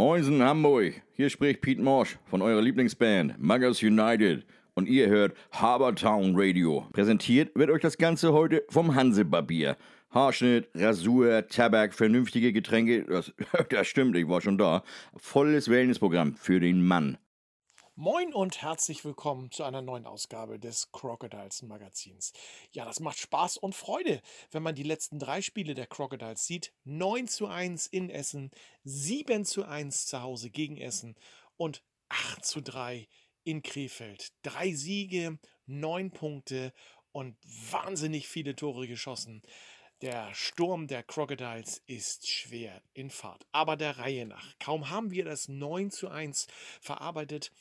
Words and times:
Moinsen 0.00 0.42
Hamburg, 0.42 1.02
hier 1.12 1.28
spricht 1.28 1.60
Pete 1.60 1.82
Morsch 1.82 2.16
von 2.24 2.40
eurer 2.40 2.62
Lieblingsband 2.62 3.38
Muggers 3.38 3.82
United 3.82 4.46
und 4.72 4.88
ihr 4.88 5.08
hört 5.08 5.36
Habertown 5.52 6.32
Radio. 6.34 6.86
Präsentiert 6.94 7.54
wird 7.54 7.68
euch 7.68 7.82
das 7.82 7.98
Ganze 7.98 8.32
heute 8.32 8.64
vom 8.70 8.94
Hansebarbier. 8.94 9.76
Haarschnitt, 10.08 10.70
Rasur, 10.74 11.46
Tabak, 11.48 11.92
vernünftige 11.92 12.50
Getränke, 12.50 13.04
das, 13.04 13.34
das 13.68 13.88
stimmt, 13.88 14.16
ich 14.16 14.26
war 14.26 14.40
schon 14.40 14.56
da. 14.56 14.84
Volles 15.18 15.68
Wellnessprogramm 15.68 16.34
für 16.34 16.60
den 16.60 16.82
Mann. 16.82 17.18
Moin 18.02 18.32
und 18.32 18.62
herzlich 18.62 19.04
willkommen 19.04 19.50
zu 19.50 19.62
einer 19.62 19.82
neuen 19.82 20.06
Ausgabe 20.06 20.58
des 20.58 20.90
Crocodiles 20.90 21.60
Magazins. 21.60 22.32
Ja, 22.72 22.86
das 22.86 22.98
macht 22.98 23.18
Spaß 23.18 23.58
und 23.58 23.74
Freude, 23.74 24.22
wenn 24.52 24.62
man 24.62 24.74
die 24.74 24.84
letzten 24.84 25.18
drei 25.18 25.42
Spiele 25.42 25.74
der 25.74 25.86
Crocodiles 25.86 26.46
sieht. 26.46 26.72
9 26.84 27.28
zu 27.28 27.46
1 27.46 27.88
in 27.88 28.08
Essen, 28.08 28.52
7 28.84 29.44
zu 29.44 29.66
1 29.66 30.06
zu 30.06 30.22
Hause 30.22 30.48
gegen 30.48 30.78
Essen 30.78 31.14
und 31.58 31.82
8 32.08 32.42
zu 32.42 32.62
3 32.62 33.06
in 33.44 33.62
Krefeld. 33.62 34.32
Drei 34.40 34.72
Siege, 34.72 35.38
neun 35.66 36.10
Punkte 36.10 36.72
und 37.12 37.36
wahnsinnig 37.70 38.28
viele 38.28 38.56
Tore 38.56 38.88
geschossen. 38.88 39.42
Der 40.00 40.34
Sturm 40.34 40.86
der 40.86 41.02
Crocodiles 41.02 41.82
ist 41.86 42.26
schwer 42.26 42.80
in 42.94 43.10
Fahrt. 43.10 43.46
Aber 43.52 43.76
der 43.76 43.98
Reihe 43.98 44.24
nach. 44.24 44.58
Kaum 44.58 44.88
haben 44.88 45.10
wir 45.10 45.26
das 45.26 45.48
9 45.48 45.90
zu 45.90 46.08
1 46.08 46.46
verarbeitet, 46.80 47.52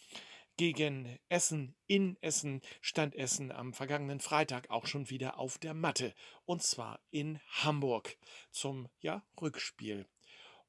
gegen 0.59 1.17
Essen 1.29 1.73
in 1.87 2.17
Essen 2.19 2.59
stand 2.81 3.15
Essen 3.15 3.49
am 3.49 3.71
vergangenen 3.71 4.19
Freitag 4.19 4.69
auch 4.69 4.87
schon 4.87 5.09
wieder 5.09 5.39
auf 5.39 5.57
der 5.57 5.73
Matte. 5.73 6.13
Und 6.43 6.63
zwar 6.63 6.99
in 7.11 7.39
Hamburg 7.63 8.17
zum 8.51 8.89
ja, 8.99 9.23
Rückspiel. 9.39 10.05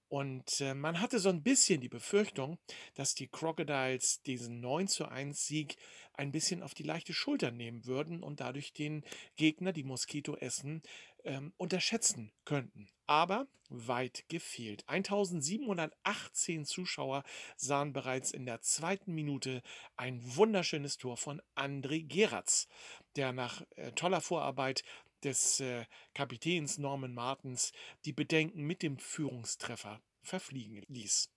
Und 0.06 0.60
äh, 0.60 0.74
man 0.74 1.00
hatte 1.00 1.18
so 1.18 1.28
ein 1.28 1.42
bisschen 1.42 1.80
die 1.80 1.88
Befürchtung, 1.88 2.60
dass 2.94 3.16
die 3.16 3.26
Crocodiles 3.26 4.22
diesen 4.22 4.60
9 4.60 4.86
zu 4.86 5.06
1 5.06 5.44
Sieg 5.44 5.74
ein 6.12 6.30
bisschen 6.30 6.62
auf 6.62 6.72
die 6.72 6.84
leichte 6.84 7.12
Schulter 7.12 7.50
nehmen 7.50 7.84
würden 7.84 8.22
und 8.22 8.38
dadurch 8.38 8.72
den 8.72 9.02
Gegner, 9.34 9.72
die 9.72 9.82
Moskito 9.82 10.36
Essen, 10.36 10.82
ähm, 11.24 11.52
unterschätzen 11.56 12.32
könnten. 12.44 12.88
Aber 13.06 13.46
weit 13.70 14.24
gefehlt. 14.28 14.84
1718 14.88 16.64
Zuschauer 16.64 17.22
sahen 17.56 17.92
bereits 17.92 18.32
in 18.32 18.44
der 18.44 18.60
zweiten 18.60 19.14
Minute 19.14 19.62
ein 19.96 20.20
wunderschönes 20.36 20.98
Tor 20.98 21.16
von 21.16 21.40
André 21.54 22.06
Geratz, 22.06 22.68
der 23.16 23.32
nach 23.32 23.62
äh, 23.76 23.92
toller 23.92 24.20
Vorarbeit 24.20 24.82
des 25.22 25.60
äh, 25.60 25.84
Kapitäns 26.14 26.78
Norman 26.78 27.14
Martens 27.14 27.72
die 28.04 28.12
Bedenken 28.12 28.62
mit 28.62 28.82
dem 28.82 28.98
Führungstreffer 28.98 30.00
verfliegen 30.22 30.82
ließ. 30.88 31.30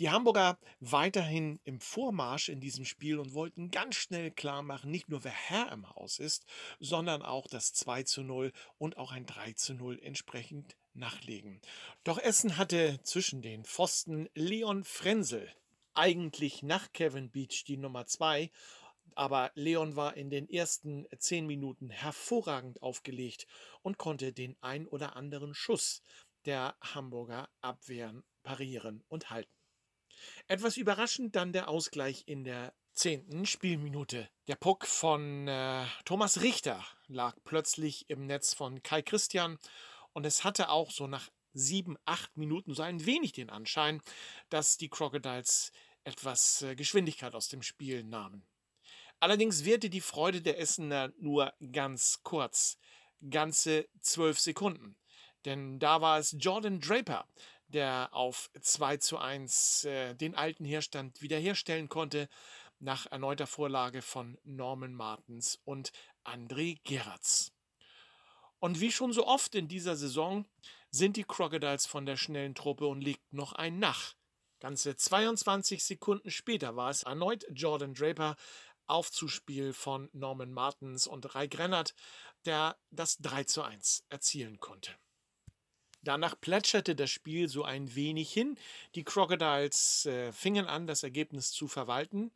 Die 0.00 0.08
Hamburger 0.08 0.58
weiterhin 0.80 1.60
im 1.64 1.78
Vormarsch 1.78 2.48
in 2.48 2.58
diesem 2.58 2.86
Spiel 2.86 3.18
und 3.18 3.34
wollten 3.34 3.70
ganz 3.70 3.96
schnell 3.96 4.30
klar 4.30 4.62
machen, 4.62 4.90
nicht 4.90 5.10
nur 5.10 5.24
wer 5.24 5.30
Herr 5.30 5.70
im 5.72 5.90
Haus 5.90 6.18
ist, 6.18 6.46
sondern 6.78 7.20
auch 7.20 7.46
das 7.46 7.74
2 7.74 8.04
zu 8.04 8.22
0 8.22 8.50
und 8.78 8.96
auch 8.96 9.12
ein 9.12 9.26
3 9.26 9.52
zu 9.52 9.74
0 9.74 10.00
entsprechend 10.00 10.74
nachlegen. 10.94 11.60
Doch 12.02 12.16
Essen 12.16 12.56
hatte 12.56 12.98
zwischen 13.02 13.42
den 13.42 13.66
Pfosten 13.66 14.30
Leon 14.32 14.84
Frenzel, 14.84 15.54
eigentlich 15.92 16.62
nach 16.62 16.90
Kevin 16.94 17.30
Beach 17.30 17.64
die 17.66 17.76
Nummer 17.76 18.06
2, 18.06 18.50
aber 19.16 19.50
Leon 19.52 19.96
war 19.96 20.16
in 20.16 20.30
den 20.30 20.48
ersten 20.48 21.06
zehn 21.18 21.46
Minuten 21.46 21.90
hervorragend 21.90 22.80
aufgelegt 22.80 23.46
und 23.82 23.98
konnte 23.98 24.32
den 24.32 24.56
ein 24.62 24.88
oder 24.88 25.14
anderen 25.14 25.52
Schuss 25.52 26.00
der 26.46 26.74
Hamburger 26.80 27.50
abwehren, 27.60 28.24
parieren 28.42 29.04
und 29.08 29.28
halten. 29.28 29.59
Etwas 30.46 30.76
überraschend 30.76 31.36
dann 31.36 31.52
der 31.52 31.68
Ausgleich 31.68 32.24
in 32.26 32.44
der 32.44 32.72
zehnten 32.92 33.46
Spielminute. 33.46 34.28
Der 34.48 34.56
Puck 34.56 34.86
von 34.86 35.48
äh, 35.48 35.84
Thomas 36.04 36.42
Richter 36.42 36.84
lag 37.08 37.36
plötzlich 37.44 38.10
im 38.10 38.26
Netz 38.26 38.54
von 38.54 38.82
Kai 38.82 39.02
Christian 39.02 39.58
und 40.12 40.26
es 40.26 40.44
hatte 40.44 40.68
auch 40.70 40.90
so 40.90 41.06
nach 41.06 41.30
sieben, 41.52 41.96
acht 42.04 42.36
Minuten 42.36 42.74
so 42.74 42.82
ein 42.82 43.06
wenig 43.06 43.32
den 43.32 43.50
Anschein, 43.50 44.00
dass 44.50 44.76
die 44.76 44.88
Crocodiles 44.88 45.72
etwas 46.04 46.62
äh, 46.62 46.74
Geschwindigkeit 46.74 47.34
aus 47.34 47.48
dem 47.48 47.62
Spiel 47.62 48.04
nahmen. 48.04 48.44
Allerdings 49.20 49.64
währte 49.64 49.90
die 49.90 50.00
Freude 50.00 50.40
der 50.40 50.58
Essener 50.58 51.12
nur 51.18 51.52
ganz 51.72 52.20
kurz, 52.22 52.78
ganze 53.28 53.88
zwölf 54.00 54.38
Sekunden. 54.38 54.96
Denn 55.44 55.78
da 55.78 56.00
war 56.00 56.18
es 56.18 56.36
Jordan 56.38 56.80
Draper, 56.80 57.26
der 57.72 58.10
auf 58.12 58.50
2 58.60 58.98
zu 58.98 59.18
1 59.18 59.84
äh, 59.84 60.14
den 60.14 60.34
alten 60.34 60.64
Herstand 60.64 61.22
wiederherstellen 61.22 61.88
konnte, 61.88 62.28
nach 62.78 63.06
erneuter 63.06 63.46
Vorlage 63.46 64.02
von 64.02 64.38
Norman 64.44 64.94
Martens 64.94 65.60
und 65.64 65.92
André 66.24 66.78
Geratz. 66.84 67.52
Und 68.58 68.80
wie 68.80 68.92
schon 68.92 69.12
so 69.12 69.26
oft 69.26 69.54
in 69.54 69.68
dieser 69.68 69.96
Saison 69.96 70.46
sind 70.90 71.16
die 71.16 71.24
Crocodiles 71.24 71.86
von 71.86 72.06
der 72.06 72.16
schnellen 72.16 72.54
Truppe 72.54 72.86
und 72.86 73.00
legten 73.00 73.36
noch 73.36 73.52
ein 73.52 73.78
nach. 73.78 74.14
Ganze 74.60 74.96
22 74.96 75.82
Sekunden 75.82 76.30
später 76.30 76.76
war 76.76 76.90
es 76.90 77.04
erneut 77.04 77.46
Jordan 77.50 77.94
Draper, 77.94 78.36
Aufzuspiel 78.86 79.72
von 79.72 80.10
Norman 80.12 80.52
Martens 80.52 81.06
und 81.06 81.34
Rai 81.34 81.46
Grennert, 81.46 81.94
der 82.44 82.76
das 82.90 83.18
3 83.18 83.44
zu 83.44 83.62
1 83.62 84.04
erzielen 84.08 84.58
konnte. 84.58 84.94
Danach 86.02 86.40
plätscherte 86.40 86.96
das 86.96 87.10
Spiel 87.10 87.48
so 87.48 87.64
ein 87.64 87.94
wenig 87.94 88.32
hin. 88.32 88.58
Die 88.94 89.04
Crocodiles 89.04 90.06
äh, 90.06 90.32
fingen 90.32 90.66
an, 90.66 90.86
das 90.86 91.02
Ergebnis 91.02 91.52
zu 91.52 91.68
verwalten 91.68 92.30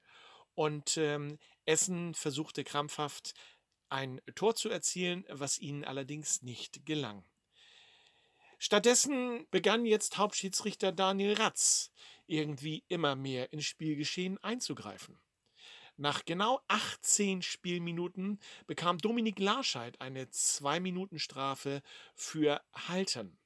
und 0.55 0.97
ähm, 0.99 1.39
Essen 1.65 2.15
versuchte 2.15 2.63
krampfhaft 2.63 3.35
ein 3.89 4.21
Tor 4.35 4.55
zu 4.55 4.69
erzielen, 4.69 5.25
was 5.29 5.59
ihnen 5.59 5.85
allerdings 5.85 6.43
nicht 6.43 6.85
gelang. 6.85 7.25
Stattdessen 8.59 9.47
begann 9.51 9.85
jetzt 9.85 10.17
Hauptschiedsrichter 10.17 10.93
Daniel 10.93 11.35
Ratz 11.35 11.91
irgendwie 12.27 12.85
immer 12.89 13.15
mehr 13.15 13.53
ins 13.53 13.65
Spielgeschehen 13.65 14.39
einzugreifen. 14.43 15.21
Nach 15.97 16.25
genau 16.25 16.61
18 16.69 17.43
Spielminuten 17.43 18.41
bekam 18.67 18.99
Dominik 18.99 19.39
Larscheid 19.39 20.01
eine 20.01 20.25
2-Minuten-Strafe 20.25 21.83
für 22.15 22.61
Halten. 22.89 23.39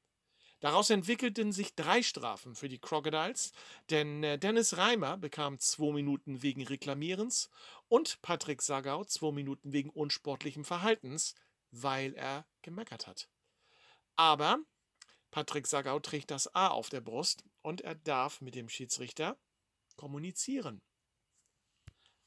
Daraus 0.60 0.90
entwickelten 0.90 1.52
sich 1.52 1.76
drei 1.76 2.02
Strafen 2.02 2.56
für 2.56 2.68
die 2.68 2.80
Crocodiles, 2.80 3.52
denn 3.90 4.24
äh, 4.24 4.38
Dennis 4.38 4.76
Reimer 4.76 5.16
bekam 5.16 5.58
zwei 5.60 5.92
Minuten 5.92 6.42
wegen 6.42 6.62
Reklamierens 6.62 7.48
und 7.88 8.20
Patrick 8.22 8.60
Sagau 8.62 9.04
zwei 9.04 9.30
Minuten 9.30 9.72
wegen 9.72 9.90
unsportlichem 9.90 10.64
Verhaltens, 10.64 11.36
weil 11.70 12.14
er 12.14 12.44
gemeckert 12.62 13.06
hat. 13.06 13.28
Aber 14.16 14.58
Patrick 15.30 15.66
Sagau 15.68 16.00
trägt 16.00 16.30
das 16.32 16.52
A 16.54 16.68
auf 16.68 16.88
der 16.88 17.02
Brust 17.02 17.44
und 17.62 17.82
er 17.82 17.94
darf 17.94 18.40
mit 18.40 18.56
dem 18.56 18.68
Schiedsrichter 18.68 19.38
kommunizieren. 19.96 20.82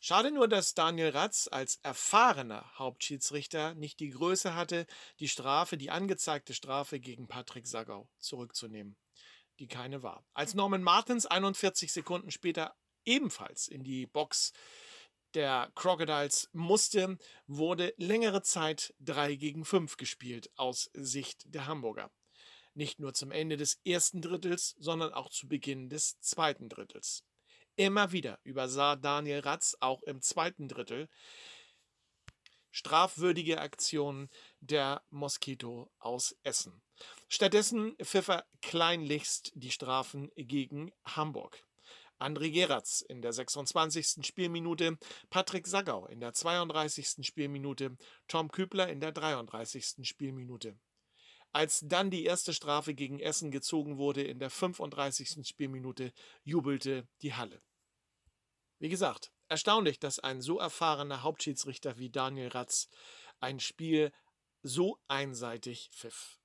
Schade 0.04 0.32
nur, 0.32 0.48
dass 0.48 0.74
Daniel 0.74 1.10
Ratz 1.10 1.48
als 1.52 1.76
erfahrener 1.84 2.66
Hauptschiedsrichter 2.80 3.76
nicht 3.76 4.00
die 4.00 4.10
Größe 4.10 4.56
hatte, 4.56 4.88
die 5.20 5.28
Strafe, 5.28 5.78
die 5.78 5.92
angezeigte 5.92 6.56
Strafe 6.56 7.00
gegen 7.00 7.28
Patrick 7.28 7.68
Sagau 7.68 8.10
zurückzunehmen, 8.18 8.98
die 9.60 9.68
keine 9.68 10.02
war. 10.02 10.26
Als 10.34 10.56
Norman 10.56 10.82
Martins 10.82 11.28
41 11.28 11.94
Sekunden 11.94 12.32
später 12.32 12.76
ebenfalls 13.06 13.68
in 13.68 13.84
die 13.84 14.08
Box 14.08 14.54
der 15.36 15.72
Crocodiles 15.76 16.50
musste, 16.52 17.20
wurde 17.46 17.94
längere 17.98 18.42
Zeit 18.42 18.96
3 19.02 19.36
gegen 19.36 19.66
5 19.66 19.98
gespielt 19.98 20.50
aus 20.56 20.90
Sicht 20.94 21.54
der 21.54 21.68
Hamburger. 21.68 22.12
Nicht 22.74 23.00
nur 23.00 23.14
zum 23.14 23.30
Ende 23.30 23.56
des 23.56 23.80
ersten 23.86 24.24
Drittels, 24.24 24.76
sondern 24.80 25.14
auch 25.14 25.30
zu 25.30 25.48
Beginn 25.48 25.90
des 25.90 26.20
zweiten 26.22 26.70
Drittels. 26.70 27.24
Immer 27.82 28.12
wieder 28.12 28.38
übersah 28.44 28.96
Daniel 28.96 29.40
Ratz 29.40 29.76
auch 29.80 30.04
im 30.04 30.22
zweiten 30.22 30.68
Drittel 30.68 31.10
strafwürdige 32.70 33.60
Aktionen 33.60 34.30
der 34.60 35.02
Moskito 35.10 35.92
aus 35.98 36.38
Essen. 36.44 36.84
Stattdessen 37.28 37.96
pfiff 37.96 38.28
er 38.28 38.46
kleinlichst 38.62 39.52
die 39.56 39.72
Strafen 39.72 40.30
gegen 40.36 40.92
Hamburg. 41.06 41.66
André 42.20 42.52
Geratz 42.52 43.02
in 43.02 43.24
der 43.24 43.34
26. 43.34 44.28
Spielminute, 44.28 45.00
Patrick 45.32 45.66
Sagau 45.66 46.06
in 46.06 46.20
der 46.20 46.36
32. 46.36 47.26
Spielminute, 47.26 47.98
Tom 48.28 48.52
Kübler 48.52 48.90
in 48.90 49.00
der 49.00 49.12
33. 49.12 50.08
Spielminute. 50.08 50.78
Als 51.52 51.80
dann 51.84 52.12
die 52.12 52.26
erste 52.26 52.54
Strafe 52.54 52.94
gegen 52.94 53.20
Essen 53.20 53.50
gezogen 53.50 53.98
wurde 53.98 54.22
in 54.22 54.38
der 54.38 54.52
35. 54.52 55.48
Spielminute, 55.48 56.14
jubelte 56.44 57.08
die 57.24 57.34
Halle. 57.34 57.60
Wie 58.82 58.90
gesagt, 58.90 59.32
erstaunlich, 59.48 60.00
dass 60.00 60.18
ein 60.18 60.42
so 60.42 60.58
erfahrener 60.58 61.22
Hauptschiedsrichter 61.22 62.00
wie 62.00 62.10
Daniel 62.10 62.48
Ratz 62.48 62.90
ein 63.40 63.60
Spiel 63.60 64.12
so 64.64 64.98
einseitig 65.08 65.92
pfiff. 65.94 66.40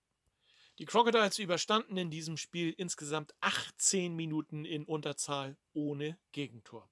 Die 0.78 0.84
Crocodiles 0.84 1.38
überstanden 1.38 1.96
in 1.96 2.10
diesem 2.10 2.36
Spiel 2.36 2.74
insgesamt 2.76 3.32
18 3.40 4.14
Minuten 4.14 4.66
in 4.66 4.84
Unterzahl 4.84 5.56
ohne 5.72 6.18
Gegentor. 6.32 6.90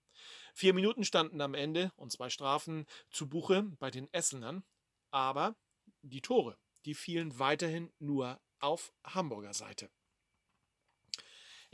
Vier 0.55 0.73
Minuten 0.73 1.05
standen 1.05 1.43
am 1.43 1.53
Ende 1.53 1.93
und 1.97 2.11
zwei 2.11 2.31
Strafen 2.31 2.87
zu 3.11 3.29
Buche 3.29 3.65
bei 3.79 3.91
den 3.91 4.11
Essenern, 4.15 4.65
aber 5.11 5.57
die 6.01 6.23
Tore, 6.23 6.57
die 6.87 6.95
fielen 6.95 7.39
weiterhin 7.39 7.93
nur 7.99 8.41
auf 8.61 8.95
Hamburger 9.05 9.53
Seite. 9.53 9.91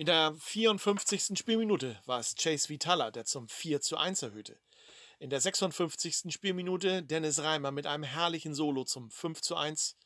In 0.00 0.06
der 0.06 0.34
54. 0.34 1.38
Spielminute 1.38 2.00
war 2.06 2.20
es 2.20 2.34
Chase 2.34 2.70
Vitala, 2.70 3.10
der 3.10 3.26
zum 3.26 3.50
4 3.50 3.82
zu 3.82 3.98
1 3.98 4.22
erhöhte. 4.22 4.58
In 5.18 5.28
der 5.28 5.42
56. 5.42 6.32
Spielminute 6.32 7.02
Dennis 7.02 7.40
Reimer 7.40 7.70
mit 7.70 7.86
einem 7.86 8.04
herrlichen 8.04 8.54
Solo 8.54 8.84
zum 8.84 9.10
5 9.10 9.42
zu 9.42 9.56
1. 9.56 9.98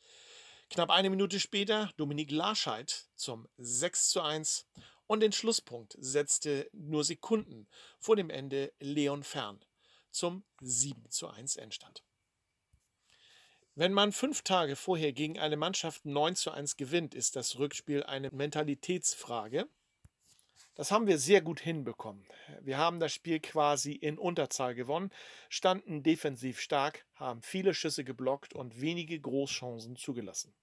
Knapp 0.69 0.89
eine 0.89 1.09
Minute 1.09 1.39
später 1.39 1.93
Dominik 1.95 2.29
Larscheid 2.29 3.07
zum 3.15 3.47
6 3.55 4.09
zu 4.09 4.21
1 4.21 4.67
und 5.07 5.21
den 5.21 5.31
Schlusspunkt 5.31 5.95
setzte 5.97 6.69
nur 6.73 7.05
Sekunden 7.05 7.65
vor 7.97 8.17
dem 8.17 8.29
Ende 8.29 8.73
Leon 8.81 9.23
Fern 9.23 9.63
zum 10.11 10.43
7 10.59 11.09
zu 11.09 11.29
1 11.29 11.55
Endstand. 11.55 12.03
Wenn 13.75 13.93
man 13.93 14.11
fünf 14.11 14.41
Tage 14.41 14.75
vorher 14.75 15.13
gegen 15.13 15.39
eine 15.39 15.55
Mannschaft 15.55 16.05
9 16.05 16.35
zu 16.35 16.51
1 16.51 16.75
gewinnt, 16.75 17.15
ist 17.15 17.37
das 17.37 17.59
Rückspiel 17.59 18.03
eine 18.03 18.29
Mentalitätsfrage. 18.31 19.69
Das 20.75 20.91
haben 20.91 21.07
wir 21.07 21.17
sehr 21.17 21.41
gut 21.41 21.61
hinbekommen. 21.61 22.25
Wir 22.61 22.77
haben 22.77 22.99
das 22.99 23.13
Spiel 23.13 23.39
quasi 23.39 23.93
in 23.93 24.17
Unterzahl 24.17 24.75
gewonnen, 24.75 25.09
standen 25.49 26.03
defensiv 26.03 26.59
stark, 26.59 27.05
haben 27.15 27.41
viele 27.41 27.73
Schüsse 27.73 28.03
geblockt 28.03 28.53
und 28.53 28.81
wenige 28.81 29.17
Großchancen 29.17 29.95
zugelassen. 29.95 30.53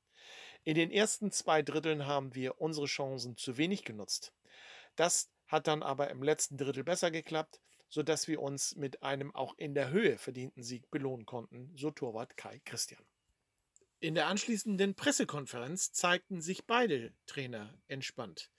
In 0.64 0.75
den 0.75 0.91
ersten 0.91 1.32
zwei 1.32 1.62
Dritteln 1.62 2.06
haben 2.06 2.35
wir 2.35 2.61
unsere 2.61 2.87
Chancen 2.87 3.37
zu 3.37 3.56
wenig 3.56 3.85
genutzt. 3.85 4.32
Das 4.97 5.31
hat 5.47 5.67
dann 5.67 5.82
aber 5.82 6.11
im 6.11 6.23
letzten 6.23 6.59
Drittel 6.59 6.85
besser 6.85 7.11
geklappt, 7.11 7.61
sodass 7.88 8.29
wir 8.29 8.41
uns 8.41 8.76
mit 8.76 9.03
einem 9.03 9.35
auch 9.35 9.56
in 9.56 9.75
der 9.75 9.91
Höhe 9.91 10.19
verdienten 10.19 10.62
Sieg 10.62 10.91
belohnen 10.91 11.26
konnten, 11.26 11.73
so 11.76 11.91
Torwart 11.91 12.37
Kai 12.37 12.61
Christian. 12.64 13.03
In 14.00 14.14
der 14.14 14.26
anschließenden 14.26 14.94
Pressekonferenz 14.94 15.93
zeigten 15.93 16.41
sich 16.41 16.67
beide 16.67 17.12
Trainer 17.26 17.73
entspannt. 17.88 18.50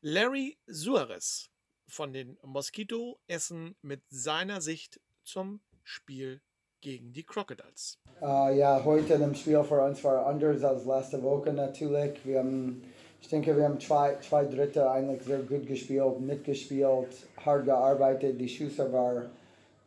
Larry 0.00 0.56
Suarez 0.68 1.50
von 1.88 2.12
den 2.12 2.38
Mosquito 2.44 3.18
Essen 3.26 3.74
mit 3.82 4.00
seiner 4.10 4.60
Sicht 4.60 5.00
zum 5.24 5.60
Spiel 5.82 6.40
gegen 6.80 7.12
die 7.12 7.24
Crocodiles. 7.24 7.98
Uh, 8.20 8.50
ja, 8.50 8.80
heute 8.84 9.14
im 9.14 9.34
Spiel 9.34 9.64
für 9.64 9.82
uns 9.82 10.04
war 10.04 10.24
anders 10.24 10.62
als 10.62 10.84
letzte 10.84 11.20
Woche 11.20 11.52
natürlich. 11.52 12.24
Wir 12.24 12.38
haben, 12.38 12.84
ich 13.20 13.26
denke, 13.26 13.56
wir 13.56 13.64
haben 13.64 13.80
zwei, 13.80 14.16
zwei 14.20 14.44
Dritte 14.44 14.88
eigentlich 14.88 15.24
sehr 15.24 15.40
gut 15.40 15.66
gespielt, 15.66 16.20
mitgespielt, 16.20 17.08
hart 17.44 17.64
gearbeitet. 17.64 18.40
Die 18.40 18.48
Schüsse 18.48 18.92
waren 18.92 19.30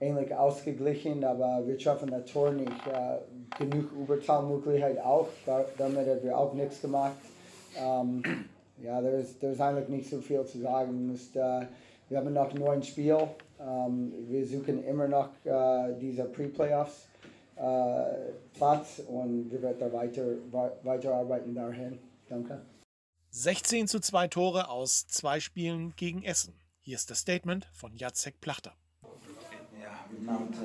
ähnlich 0.01 0.35
ausgeglichen, 0.35 1.23
aber 1.23 1.65
wir 1.65 1.79
schaffen 1.79 2.11
das 2.11 2.29
Tor 2.29 2.51
nicht. 2.51 2.69
Uh, 2.85 3.17
genug 3.57 3.89
Überzahlmöglichkeit 3.93 4.99
auch, 4.99 5.29
damit 5.45 6.05
haben 6.05 6.23
wir 6.23 6.37
auch 6.37 6.53
nichts 6.53 6.81
gemacht. 6.81 7.15
Um, 7.81 8.21
ja, 8.83 9.01
da 9.01 9.09
ist, 9.09 9.43
ist 9.43 9.61
eigentlich 9.61 9.89
nicht 9.89 10.09
so 10.09 10.21
viel 10.21 10.45
zu 10.45 10.59
sagen. 10.59 11.07
Müsst, 11.07 11.35
äh, 11.35 11.65
wir 12.09 12.17
haben 12.17 12.33
noch 12.33 12.53
nur 12.53 12.71
ein 12.71 12.83
Spiel. 12.83 13.27
Ähm, 13.59 14.13
wir 14.27 14.45
suchen 14.45 14.83
immer 14.83 15.07
noch 15.07 15.29
äh, 15.43 15.93
diese 15.99 16.25
Pre-Playoffs 16.25 17.07
äh, 17.55 18.31
Platz 18.53 19.01
und 19.07 19.51
wir 19.51 19.61
werden 19.61 19.93
weiter, 19.93 20.23
weiterarbeiten 20.83 21.53
dahin. 21.53 21.99
Danke. 22.27 22.61
16 23.29 23.87
zu 23.87 23.99
2 23.99 24.27
Tore 24.27 24.69
aus 24.69 25.07
zwei 25.07 25.39
Spielen 25.39 25.93
gegen 25.95 26.23
Essen. 26.23 26.53
Hier 26.79 26.95
ist 26.95 27.09
das 27.09 27.19
Statement 27.19 27.65
von 27.71 27.95
Jacek 27.95 28.41
Plachter. 28.41 28.73
Ja, 29.79 30.05
guten 30.09 30.27
Abend. 30.27 30.55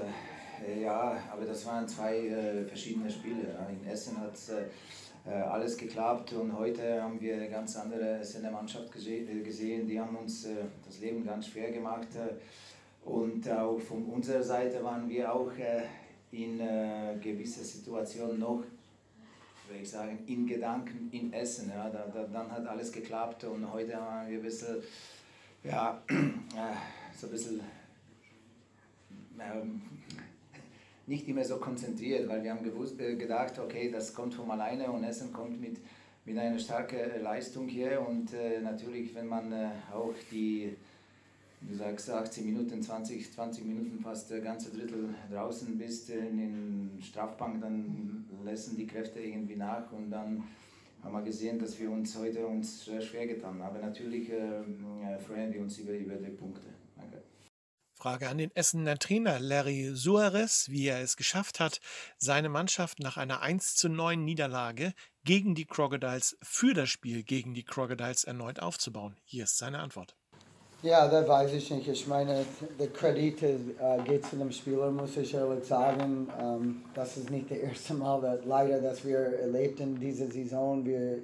Äh, 0.67 0.83
ja, 0.83 1.23
aber 1.31 1.45
das 1.45 1.65
waren 1.67 1.87
zwei 1.87 2.17
äh, 2.27 2.65
verschiedene 2.65 3.11
Spiele. 3.11 3.55
In 3.71 3.87
Essen 3.87 4.19
hat 4.19 4.35
es 4.35 4.49
äh, 4.49 4.62
äh, 4.62 4.65
alles 5.32 5.76
geklappt 5.76 6.32
und 6.32 6.56
heute 6.56 7.02
haben 7.02 7.20
wir 7.20 7.34
eine 7.34 7.49
ganz 7.49 7.76
andere 7.76 8.23
Mannschaft 8.52 8.94
äh, 9.06 9.40
gesehen. 9.43 9.87
Die 9.87 9.99
haben 9.99 10.17
uns 10.17 10.46
äh, 10.46 10.55
das 10.87 11.00
Leben 11.00 11.25
ganz 11.25 11.49
schwer 11.49 11.73
gemacht 11.73 12.08
und 13.05 13.49
auch 13.50 13.78
von 13.78 14.05
unserer 14.06 14.43
Seite 14.43 14.82
waren 14.82 15.08
wir 15.08 15.32
auch 15.32 15.52
in 16.32 16.58
gewisser 17.20 17.62
Situationen 17.62 18.40
noch 18.40 18.64
würde 19.69 19.82
ich 19.82 19.90
sagen, 19.90 20.19
in 20.26 20.46
Gedanken 20.46 21.08
in 21.12 21.32
Essen. 21.32 21.70
Ja, 21.70 21.88
da, 21.90 22.06
da, 22.12 22.25
dann 22.25 22.50
hat 22.50 22.67
alles 22.67 22.93
geklappt 22.93 23.44
und 23.44 23.70
heute 23.73 23.96
haben 23.96 24.28
wir 24.28 24.38
ein 24.38 24.43
bisschen, 24.43 24.76
ja, 25.64 26.00
so 27.17 27.26
ein 27.26 27.32
bisschen 27.32 27.61
ähm, 29.38 29.82
nicht 31.06 31.29
immer 31.29 31.44
so 31.44 31.56
konzentriert, 31.58 32.29
weil 32.29 32.43
wir 32.43 32.50
haben 32.50 32.64
gewusst, 32.64 33.00
äh, 33.00 33.14
gedacht, 33.17 33.58
okay, 33.58 33.91
das 33.91 34.12
kommt 34.12 34.35
von 34.35 34.50
alleine 34.50 34.91
und 34.91 35.05
Essen 35.05 35.32
kommt 35.32 35.61
mit, 35.61 35.79
mit 36.25 36.37
einer 36.37 36.58
starken 36.58 36.99
äh, 36.99 37.19
Leistung 37.19 37.69
hier 37.69 38.05
und 38.06 38.32
äh, 38.35 38.61
natürlich, 38.61 39.14
wenn 39.14 39.29
man 39.29 39.53
äh, 39.53 39.69
auch 39.93 40.14
die, 40.31 40.76
du 41.61 41.75
sagst 41.76 42.11
18 42.11 42.44
Minuten, 42.44 42.82
20, 42.82 43.32
20 43.32 43.64
Minuten 43.64 44.00
fast 44.00 44.31
der 44.31 44.41
ganze 44.41 44.70
Drittel 44.70 45.14
draußen 45.31 45.79
bist 45.79 46.11
in 46.11 46.37
den 46.37 46.99
Strafbank, 47.00 47.61
dann 47.61 48.25
lassen 48.44 48.76
die 48.76 48.87
Kräfte 48.87 49.20
irgendwie 49.20 49.56
nach 49.56 49.93
und 49.93 50.11
dann 50.11 50.43
haben 51.02 51.12
wir 51.12 51.23
gesehen, 51.23 51.59
dass 51.59 51.79
wir 51.79 51.88
uns 51.88 52.19
heute 52.19 52.44
uns 52.44 52.91
schwer 53.00 53.29
getan 53.29 53.62
haben. 53.62 53.62
Aber 53.62 53.79
natürlich 53.79 54.29
äh, 54.31 54.62
freuen 55.25 55.52
wir 55.52 55.61
uns 55.61 55.79
über, 55.79 55.93
über 55.93 56.17
die 56.17 56.31
Punkte. 56.31 56.75
Frage 58.06 58.29
an 58.29 58.38
den 58.38 58.55
Essener 58.55 58.97
Trainer 59.00 59.41
Larry 59.41 59.91
Suarez, 59.93 60.69
wie 60.70 60.87
er 60.87 61.00
es 61.00 61.17
geschafft 61.17 61.58
hat, 61.58 61.81
seine 62.19 62.49
Mannschaft 62.49 63.00
nach 63.00 63.17
einer 63.17 63.43
1 63.43 63.75
zu 63.75 63.88
9 63.88 64.25
Niederlage 64.25 64.93
gegen 65.25 65.56
die 65.56 65.64
Crocodiles 65.64 66.38
für 66.41 66.73
das 66.73 66.88
Spiel 66.88 67.25
gegen 67.25 67.53
die 67.53 67.64
Crocodiles 67.64 68.23
erneut 68.23 68.61
aufzubauen. 68.61 69.17
Hier 69.25 69.43
ist 69.43 69.58
seine 69.58 69.81
Antwort. 69.81 70.14
Ja, 70.85 71.08
das 71.08 71.26
weiß 71.26 71.53
ich 71.55 71.69
nicht. 71.69 71.88
Ich 71.88 72.06
meine, 72.06 72.47
der 72.79 72.91
Kredit 72.91 73.43
äh, 73.43 73.67
geht 74.05 74.25
zu 74.25 74.37
dem 74.37 74.52
Spieler, 74.52 74.93
muss 74.93 75.17
ich 75.17 75.35
ehrlich 75.35 75.64
sagen. 75.64 76.29
Ähm, 76.41 76.85
das 76.94 77.17
ist 77.17 77.29
nicht 77.29 77.50
das 77.50 77.59
erste 77.59 77.94
Mal, 77.94 78.20
dass, 78.20 78.44
leider, 78.44 78.81
dass 78.81 79.05
wir 79.05 79.19
erlebt 79.19 79.81
in 79.81 79.99
dieser 79.99 80.31
Saison. 80.31 80.87
Wir, 80.87 81.23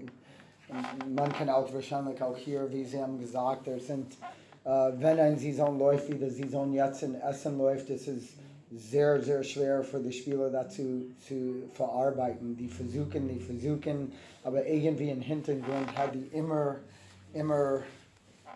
man 1.15 1.33
kann 1.33 1.49
auch 1.49 1.73
wahrscheinlich 1.73 2.21
auch 2.21 2.37
hier, 2.37 2.69
wie 2.73 2.85
Sie 2.85 3.01
haben 3.01 3.21
gesagt, 3.21 3.69
es 3.69 3.87
sind 3.87 4.17
wenn 4.65 5.19
eine 5.19 5.37
Saison 5.37 5.79
läuft, 5.79 6.09
wie 6.09 6.15
die 6.15 6.31
Saison 6.31 6.73
jetzt 6.73 7.03
in 7.03 7.15
Essen 7.17 7.59
läuft, 7.59 7.91
ist 7.91 8.09
es 8.09 8.23
sehr, 8.75 9.21
sehr 9.21 9.43
schwer 9.43 9.83
für 9.83 10.01
die 10.01 10.13
Spieler 10.13 10.51
dazu 10.51 11.07
zu 11.27 11.65
verarbeiten. 11.75 12.57
Die 12.57 12.69
versuchen, 12.69 13.29
die 13.29 13.41
versuchen, 13.41 14.13
aber 14.45 14.67
irgendwie 14.67 15.11
im 15.11 15.21
Hintergrund 15.21 15.97
hat 15.97 16.15
die 16.15 16.37
immer, 16.37 16.77
immer 17.35 17.81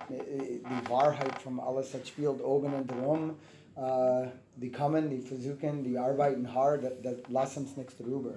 äh, 0.08 0.58
die 0.58 0.90
Wahrheit 0.90 1.38
von 1.42 1.60
alles, 1.60 1.92
das 1.92 2.08
spielt 2.08 2.42
oben 2.42 2.72
und 2.74 2.90
drum. 2.90 3.34
Uh, 3.78 4.26
die 4.56 4.72
kommen, 4.72 5.10
die 5.10 5.20
versuchen, 5.20 5.84
die 5.84 5.98
arbeiten 5.98 6.50
hart, 6.54 6.82
das, 6.82 6.94
das 7.02 7.16
lass 7.28 7.58
uns 7.58 7.76
nichts 7.76 7.94
drüber. 7.98 8.32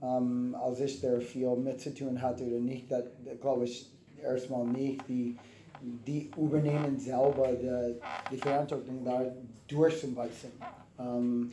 Um, 0.00 0.54
als 0.54 0.80
ich 0.80 1.00
da 1.00 1.18
viel 1.18 1.56
mit 1.56 1.80
zu 1.80 1.94
tun 1.94 2.20
hatte 2.20 2.44
oder 2.44 2.58
nicht, 2.58 2.92
das 2.92 3.04
glaube 3.40 3.64
ich 3.64 3.90
erstmal 4.22 4.66
nicht. 4.66 5.00
Die, 5.08 5.38
die 5.82 6.30
übernehmen 6.36 6.98
selber 6.98 7.48
die, 7.48 7.96
die 8.30 8.36
Verantwortung 8.36 9.04
da 9.04 9.24
durchzubeißen. 9.68 10.50
Ähm, 10.98 11.50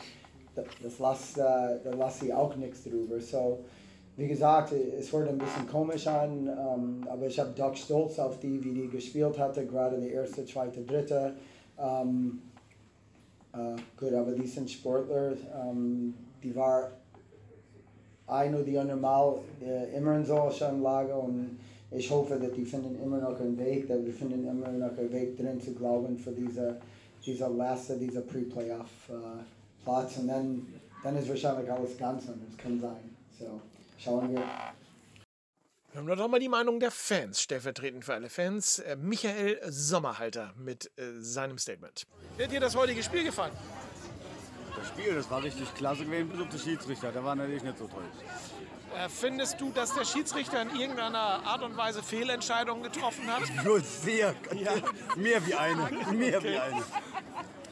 das, 0.56 0.66
das 0.84 1.00
lasse 1.00 1.42
äh, 1.42 1.80
da 1.84 1.92
lass 1.98 2.22
ich 2.22 2.34
auch 2.34 2.56
nichts 2.56 2.84
drüber. 2.84 3.20
So, 3.20 3.60
wie 4.18 4.28
gesagt, 4.28 4.74
es 4.74 5.12
wurde 5.14 5.30
ein 5.30 5.38
bisschen 5.38 5.68
komisch 5.68 6.06
an, 6.08 6.48
ähm, 6.48 7.08
aber 7.10 7.28
ich 7.28 7.40
habe 7.40 7.52
doch 7.56 7.76
stolz 7.76 8.20
auf 8.20 8.40
die, 8.40 8.64
wie 8.64 8.74
die 8.74 8.88
gespielt 8.90 9.38
hatte, 9.40 9.66
gerade 9.66 10.00
die 10.00 10.10
erste, 10.10 10.46
zweite, 10.46 10.82
dritte. 10.82 11.34
Ähm, 11.80 12.42
äh, 13.54 13.76
gut, 13.98 14.14
aber 14.14 14.34
die 14.34 14.46
sind 14.46 14.70
Sportler, 14.70 15.34
ähm, 15.56 16.14
die 16.44 16.56
war 16.56 16.92
ein 18.28 18.54
oder 18.54 18.64
die 18.64 18.78
andere 18.78 18.98
Mal 18.98 19.40
äh, 19.62 19.96
immer 19.96 20.18
in 20.18 20.26
solchen 20.26 20.82
Lage 20.82 21.16
und 21.16 21.58
ich 21.92 22.10
hoffe, 22.12 22.38
dass 22.38 22.54
die 22.54 22.66
finden 22.66 23.02
immer 23.02 23.18
noch 23.18 23.40
einen 23.40 23.58
Weg, 23.58 23.88
dass 23.88 24.06
wir 24.06 24.14
finden 24.14 24.48
immer 24.48 24.68
noch 24.68 24.98
einen 24.98 25.12
Weg 25.12 25.38
drin 25.38 25.60
zu 25.60 25.74
glauben 25.74 26.18
für 26.18 26.32
diese, 26.32 26.80
diese 27.26 27.48
letzte, 27.48 27.98
diese 27.98 28.22
Pre-Playoff-Platz. 28.22 30.18
Äh, 30.18 30.20
und 30.20 30.28
dann, 30.28 30.68
dann 31.04 31.18
ist 31.18 31.30
wahrscheinlich 31.30 31.72
alles 31.72 31.98
ganz 31.98 32.28
anders, 32.28 32.58
kann 32.58 32.80
sein. 32.80 33.16
So, 33.40 33.60
schauen 33.98 34.34
wir. 34.34 34.44
Hören 35.92 36.08
wir 36.08 36.16
doch 36.16 36.28
mal 36.28 36.40
die 36.40 36.50
Meinung 36.50 36.80
der 36.80 36.92
Fans, 36.92 37.42
stellvertretend 37.42 38.06
für 38.06 38.14
alle 38.14 38.30
Fans. 38.30 38.78
Äh, 38.80 38.96
Michael 38.96 39.60
Sommerhalter 39.68 40.54
mit 40.58 40.92
äh, 40.98 41.20
seinem 41.20 41.58
Statement. 41.58 42.06
Wie 42.38 42.44
hat 42.44 42.52
dir 42.52 42.60
das 42.60 42.76
heutige 42.76 43.02
Spiel 43.02 43.24
gefallen? 43.24 43.54
Das 44.76 44.88
Spiel, 44.88 45.16
das 45.16 45.30
war 45.30 45.44
richtig 45.44 45.74
klasse 45.76 46.06
gewesen, 46.06 46.30
bis 46.30 46.42
auf 46.42 46.50
den 46.50 46.60
Schiedsrichter. 46.60 47.12
Der 47.12 47.24
war 47.24 47.36
natürlich 47.36 47.64
nicht 47.64 47.78
so 47.78 47.88
toll. 47.88 48.04
Äh, 48.96 49.10
findest 49.10 49.62
du, 49.62 49.72
dass 49.72 49.94
der 49.94 50.06
Schiedsrichter 50.06 50.62
in 50.62 50.76
irgendeiner 50.80 51.44
Art 51.46 51.62
und 51.62 51.78
Weise 51.78 52.02
Fehlentscheidungen 52.02 52.84
getroffen 52.84 53.28
hat? 53.28 53.44
Nur 53.64 53.82
sehr, 53.82 54.36
mehr 55.16 55.46
wie 55.46 55.54
eine, 55.54 55.90
mehr 56.12 56.44
wie 56.44 56.58
eine. 56.58 56.84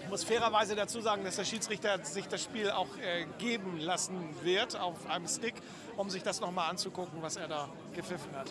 Ich 0.04 0.12
muss 0.12 0.24
fairerweise 0.24 0.74
dazu 0.74 1.02
sagen, 1.02 1.26
dass 1.26 1.36
der 1.36 1.44
Schiedsrichter 1.44 2.04
sich 2.06 2.30
das 2.30 2.42
Spiel 2.42 2.72
auch 2.72 2.88
äh, 2.98 3.26
geben 3.40 3.78
lassen 3.78 4.16
wird 4.42 4.80
auf 4.80 5.10
einem 5.10 5.28
Stick, 5.28 5.56
um 5.98 6.10
sich 6.10 6.24
das 6.24 6.40
nochmal 6.40 6.70
anzugucken, 6.70 7.22
was 7.22 7.36
er 7.36 7.50
da 7.50 7.68
gepfiffen 7.94 8.32
hat. 8.34 8.50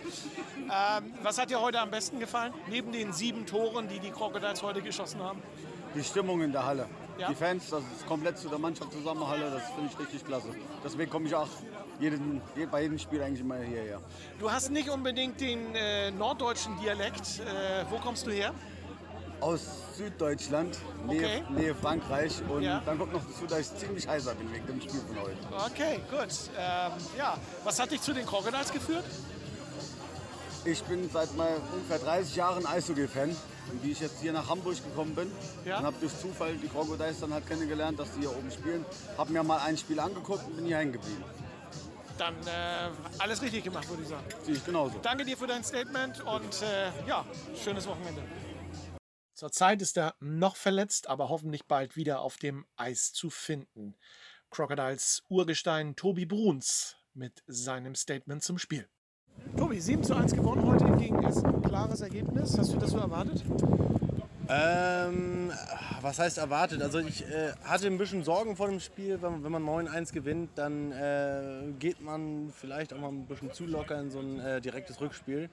Ähm, 1.00 1.14
was 1.22 1.38
hat 1.38 1.48
dir 1.48 1.60
heute 1.60 1.80
am 1.80 1.90
besten 1.90 2.20
gefallen? 2.20 2.52
Neben 2.68 2.92
den 2.92 3.14
sieben 3.14 3.46
Toren, 3.46 3.88
die 3.88 4.00
die 4.00 4.10
Crocodiles 4.10 4.62
heute 4.62 4.82
geschossen 4.82 5.22
haben? 5.22 5.42
Die 5.94 6.04
Stimmung 6.04 6.42
in 6.42 6.52
der 6.52 6.66
Halle. 6.66 6.86
Ja. 7.18 7.28
Die 7.28 7.34
Fans, 7.34 7.70
das 7.70 7.80
ist 7.96 8.06
komplett 8.06 8.38
zu 8.38 8.48
der 8.48 8.58
Mannschaft 8.58 8.92
zusammen 8.92 9.26
Halle, 9.26 9.50
das 9.50 9.62
finde 9.74 9.90
ich 9.92 9.98
richtig 9.98 10.24
klasse. 10.24 10.48
Deswegen 10.84 11.10
komme 11.10 11.26
ich 11.26 11.34
auch 11.34 11.48
jeden, 11.98 12.42
bei 12.70 12.82
jedem 12.82 12.98
Spiel 12.98 13.22
eigentlich 13.22 13.40
immer 13.40 13.56
hierher. 13.56 14.00
Du 14.38 14.50
hast 14.50 14.70
nicht 14.70 14.90
unbedingt 14.90 15.40
den 15.40 15.74
äh, 15.74 16.10
norddeutschen 16.10 16.78
Dialekt. 16.78 17.40
Äh, 17.40 17.84
wo 17.90 17.96
kommst 17.98 18.26
du 18.26 18.30
her? 18.30 18.52
Aus 19.40 19.60
Süddeutschland, 19.96 20.78
Nähe, 21.06 21.18
Okay. 21.24 21.42
Nähe 21.50 21.74
Frankreich 21.74 22.32
und 22.48 22.62
Ja. 22.62 22.82
dann 22.84 22.98
kommt 22.98 23.12
noch 23.12 23.22
dazu, 23.24 23.46
dass 23.46 23.60
ich 23.60 23.74
ziemlich 23.76 24.06
heißer 24.08 24.34
bin 24.34 24.52
wegen 24.52 24.66
dem 24.66 24.80
Spiel 24.80 25.00
von 25.00 25.20
heute. 25.20 25.36
Okay, 25.70 26.00
gut. 26.10 26.28
Ähm, 26.58 26.92
ja, 27.16 27.36
was 27.64 27.78
hat 27.80 27.90
dich 27.92 28.00
zu 28.02 28.12
den 28.12 28.26
Crocodiles 28.26 28.72
geführt? 28.72 29.04
Ich 30.64 30.82
bin 30.84 31.08
seit 31.10 31.34
mal 31.36 31.60
ungefähr 31.72 31.98
30 31.98 32.34
Jahren 32.36 32.66
Eishockey-Fan. 32.66 33.36
Und 33.70 33.82
wie 33.82 33.92
ich 33.92 34.00
jetzt 34.00 34.20
hier 34.20 34.32
nach 34.32 34.48
Hamburg 34.48 34.76
gekommen 34.82 35.14
bin 35.14 35.30
Ja. 35.64 35.78
und 35.78 35.86
habe 35.86 35.96
durch 36.00 36.16
Zufall 36.18 36.54
die 36.56 36.68
Crocodiles 36.68 37.20
dann 37.20 37.32
halt 37.32 37.46
kennengelernt, 37.46 37.98
dass 37.98 38.12
die 38.12 38.20
hier 38.20 38.30
oben 38.36 38.50
spielen, 38.50 38.84
habe 39.18 39.32
mir 39.32 39.42
mal 39.42 39.58
ein 39.58 39.76
Spiel 39.76 39.98
angeguckt 40.00 40.44
und 40.46 40.56
bin 40.56 40.66
hier 40.66 40.78
hängen 40.78 40.92
geblieben. 40.92 41.24
Dann 42.18 42.34
äh, 42.46 42.90
alles 43.18 43.42
richtig 43.42 43.64
gemacht, 43.64 43.88
würde 43.90 44.02
ich 44.02 44.08
sagen. 44.08 44.24
Sehe 44.42 44.54
ich 44.54 44.64
genauso. 44.64 44.98
Danke 45.00 45.24
dir 45.24 45.36
für 45.36 45.46
dein 45.46 45.62
Statement 45.62 46.20
und 46.22 46.62
äh, 46.62 46.90
ja, 47.06 47.26
schönes 47.62 47.86
Wochenende. 47.86 48.22
Zurzeit 49.34 49.82
ist 49.82 49.98
er 49.98 50.14
noch 50.20 50.56
verletzt, 50.56 51.08
aber 51.08 51.28
hoffentlich 51.28 51.66
bald 51.66 51.94
wieder 51.94 52.20
auf 52.20 52.38
dem 52.38 52.64
Eis 52.76 53.12
zu 53.12 53.28
finden. 53.28 53.94
Crocodiles 54.50 55.24
Urgestein 55.28 55.94
Tobi 55.94 56.24
Bruns 56.24 56.96
mit 57.12 57.42
seinem 57.46 57.94
Statement 57.94 58.42
zum 58.42 58.56
Spiel. 58.58 58.88
Tobi, 59.56 59.80
7 59.80 60.02
zu 60.04 60.14
1 60.14 60.34
gewonnen 60.34 60.66
heute 60.66 60.84
gegen 60.96 61.22
Essen. 61.22 61.62
Klares 61.62 62.00
Ergebnis. 62.00 62.56
Hast 62.58 62.72
du 62.72 62.78
das 62.78 62.90
so 62.90 62.98
erwartet? 62.98 63.42
Ähm, 64.48 65.50
was 66.02 66.18
heißt 66.18 66.38
erwartet? 66.38 66.82
Also 66.82 66.98
ich 67.00 67.24
äh, 67.24 67.52
hatte 67.64 67.86
ein 67.86 67.98
bisschen 67.98 68.22
Sorgen 68.22 68.54
vor 68.56 68.68
dem 68.68 68.80
Spiel. 68.80 69.20
Wenn, 69.20 69.42
wenn 69.42 69.50
man 69.52 69.64
9-1 69.64 70.12
gewinnt, 70.12 70.50
dann 70.56 70.92
äh, 70.92 71.72
geht 71.78 72.00
man 72.00 72.52
vielleicht 72.54 72.92
auch 72.92 72.98
mal 72.98 73.08
ein 73.08 73.26
bisschen 73.26 73.52
zu 73.52 73.66
locker 73.66 73.98
in 74.00 74.10
so 74.10 74.20
ein 74.20 74.38
äh, 74.40 74.60
direktes 74.60 75.00
Rückspiel. 75.00 75.48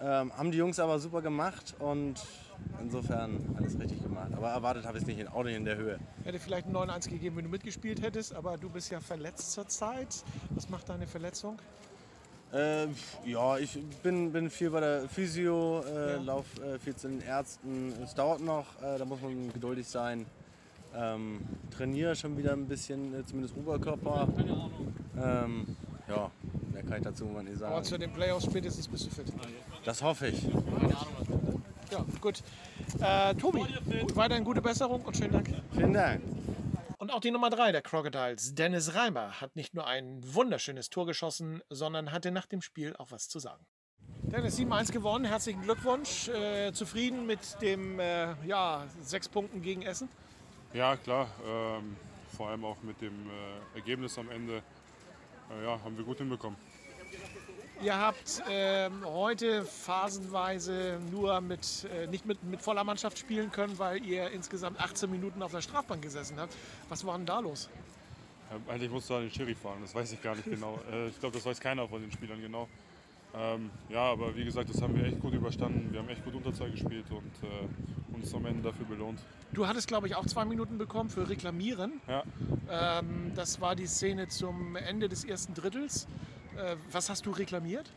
Ähm, 0.00 0.32
haben 0.36 0.50
die 0.52 0.58
Jungs 0.58 0.78
aber 0.78 0.98
super 1.00 1.22
gemacht 1.22 1.74
und 1.80 2.14
insofern 2.80 3.54
alles 3.56 3.78
richtig 3.78 4.02
gemacht. 4.02 4.30
Aber 4.36 4.48
erwartet 4.48 4.86
habe 4.86 4.96
ich 4.98 5.02
es 5.02 5.08
nicht, 5.08 5.18
in- 5.20 5.28
auch 5.28 5.42
nicht 5.44 5.56
in 5.56 5.64
der 5.64 5.76
Höhe. 5.76 5.98
Hätte 6.24 6.38
vielleicht 6.38 6.66
ein 6.68 6.74
9-1 6.76 7.08
gegeben, 7.08 7.36
wenn 7.36 7.44
du 7.44 7.50
mitgespielt 7.50 8.00
hättest, 8.02 8.34
aber 8.34 8.56
du 8.56 8.68
bist 8.70 8.90
ja 8.90 9.00
verletzt 9.00 9.52
zurzeit. 9.52 10.22
Was 10.50 10.68
macht 10.68 10.88
deine 10.88 11.06
Verletzung? 11.06 11.58
Äh, 12.52 12.86
ja, 13.26 13.58
ich 13.58 13.78
bin, 14.02 14.32
bin 14.32 14.48
viel 14.48 14.70
bei 14.70 14.80
der 14.80 15.08
Physio, 15.08 15.82
äh, 15.82 16.16
lauf 16.16 16.46
äh, 16.60 16.78
viel 16.78 16.96
zu 16.96 17.08
den 17.08 17.20
Ärzten. 17.20 17.92
Es 18.02 18.14
dauert 18.14 18.40
noch, 18.40 18.64
äh, 18.82 18.98
da 18.98 19.04
muss 19.04 19.20
man 19.20 19.52
geduldig 19.52 19.86
sein. 19.86 20.24
Ähm, 20.96 21.40
trainiere 21.70 22.16
schon 22.16 22.38
wieder 22.38 22.52
ein 22.54 22.66
bisschen, 22.66 23.14
äh, 23.14 23.24
zumindest 23.26 23.54
Oberkörper. 23.56 24.26
Ähm, 25.22 25.76
ja, 26.08 26.30
mehr 26.72 26.82
kann 26.84 26.96
ich 26.98 27.04
dazu 27.04 27.26
mal 27.26 27.42
nicht 27.42 27.56
Aber 27.62 27.72
sagen. 27.74 27.84
zu 27.84 27.98
den 27.98 28.12
Playoffs 28.12 28.46
spätestens 28.46 28.88
bist 28.88 29.06
du 29.06 29.10
fit. 29.10 29.26
Das 29.84 30.02
hoffe 30.02 30.28
ich. 30.28 30.42
Ja, 31.90 32.04
gut. 32.20 32.42
Äh, 33.00 33.34
Tobi, 33.34 33.60
gut, 34.00 34.16
weiterhin 34.16 34.44
gute 34.44 34.62
Besserung 34.62 35.02
und 35.02 35.16
schönen 35.16 35.32
Dank. 35.32 35.50
Vielen 35.74 35.92
Dank. 35.92 36.22
Und 37.08 37.14
auch 37.14 37.20
die 37.20 37.30
Nummer 37.30 37.48
3 37.48 37.72
der 37.72 37.80
Crocodiles, 37.80 38.54
Dennis 38.54 38.94
Reimer, 38.94 39.40
hat 39.40 39.56
nicht 39.56 39.72
nur 39.72 39.86
ein 39.86 40.20
wunderschönes 40.22 40.90
Tor 40.90 41.06
geschossen, 41.06 41.62
sondern 41.70 42.12
hatte 42.12 42.30
nach 42.30 42.44
dem 42.44 42.60
Spiel 42.60 42.94
auch 42.98 43.12
was 43.12 43.30
zu 43.30 43.38
sagen. 43.38 43.64
Dennis, 44.24 44.58
7-1 44.58 44.92
gewonnen, 44.92 45.24
herzlichen 45.24 45.62
Glückwunsch. 45.62 46.28
Äh, 46.28 46.70
zufrieden 46.74 47.24
mit 47.24 47.62
dem 47.62 47.98
äh, 47.98 48.34
ja, 48.46 48.86
sechs 49.00 49.26
Punkten 49.26 49.62
gegen 49.62 49.80
Essen? 49.80 50.10
Ja, 50.74 50.98
klar. 50.98 51.30
Ähm, 51.46 51.96
vor 52.36 52.50
allem 52.50 52.66
auch 52.66 52.76
mit 52.82 53.00
dem 53.00 53.14
äh, 53.30 53.76
Ergebnis 53.78 54.18
am 54.18 54.30
Ende 54.30 54.62
äh, 55.50 55.64
ja, 55.64 55.82
haben 55.82 55.96
wir 55.96 56.04
gut 56.04 56.18
hinbekommen. 56.18 56.58
Ihr 57.80 57.96
habt 57.96 58.42
ähm, 58.50 59.04
heute 59.04 59.64
phasenweise 59.64 60.98
nur 61.12 61.40
mit, 61.40 61.86
äh, 61.94 62.08
nicht 62.08 62.26
mit, 62.26 62.42
mit 62.42 62.60
voller 62.60 62.82
Mannschaft 62.82 63.18
spielen 63.18 63.52
können, 63.52 63.78
weil 63.78 64.04
ihr 64.04 64.30
insgesamt 64.30 64.80
18 64.80 65.08
Minuten 65.08 65.42
auf 65.42 65.52
der 65.52 65.60
Strafbank 65.60 66.02
gesessen 66.02 66.38
habt. 66.40 66.56
Was 66.88 67.06
war 67.06 67.16
denn 67.16 67.26
da 67.26 67.38
los? 67.38 67.68
Ja, 68.50 68.72
eigentlich 68.72 68.90
musst 68.90 69.08
du 69.10 69.14
an 69.14 69.22
den 69.22 69.30
Schiri 69.30 69.54
fahren, 69.54 69.78
das 69.82 69.94
weiß 69.94 70.10
ich 70.12 70.20
gar 70.22 70.34
nicht 70.34 70.50
genau. 70.50 70.78
Äh, 70.92 71.08
ich 71.08 71.20
glaube, 71.20 71.36
das 71.36 71.46
weiß 71.46 71.60
keiner 71.60 71.86
von 71.86 72.00
den 72.00 72.10
Spielern 72.10 72.40
genau. 72.40 72.68
Ähm, 73.34 73.70
ja, 73.90 74.00
aber 74.10 74.34
wie 74.34 74.44
gesagt, 74.44 74.70
das 74.70 74.80
haben 74.80 74.96
wir 74.96 75.04
echt 75.04 75.20
gut 75.20 75.34
überstanden. 75.34 75.92
Wir 75.92 76.00
haben 76.00 76.08
echt 76.08 76.24
gut 76.24 76.34
Unterzahl 76.34 76.70
gespielt 76.70 77.04
und 77.10 77.48
äh, 77.48 78.16
uns 78.16 78.34
am 78.34 78.46
Ende 78.46 78.62
dafür 78.62 78.86
belohnt. 78.86 79.20
Du 79.52 79.66
hattest, 79.66 79.86
glaube 79.86 80.06
ich, 80.08 80.16
auch 80.16 80.26
zwei 80.26 80.46
Minuten 80.46 80.78
bekommen 80.78 81.10
für 81.10 81.28
Reklamieren. 81.28 82.00
Ja, 82.08 82.24
Ähm, 82.70 83.32
das 83.36 83.60
war 83.60 83.76
die 83.76 83.86
Szene 83.86 84.28
zum 84.28 84.76
Ende 84.76 85.08
des 85.08 85.24
ersten 85.24 85.54
Drittels. 85.54 86.08
Äh, 86.58 86.76
was 86.90 87.08
hast 87.08 87.24
du 87.26 87.30
reklamiert? 87.30 87.90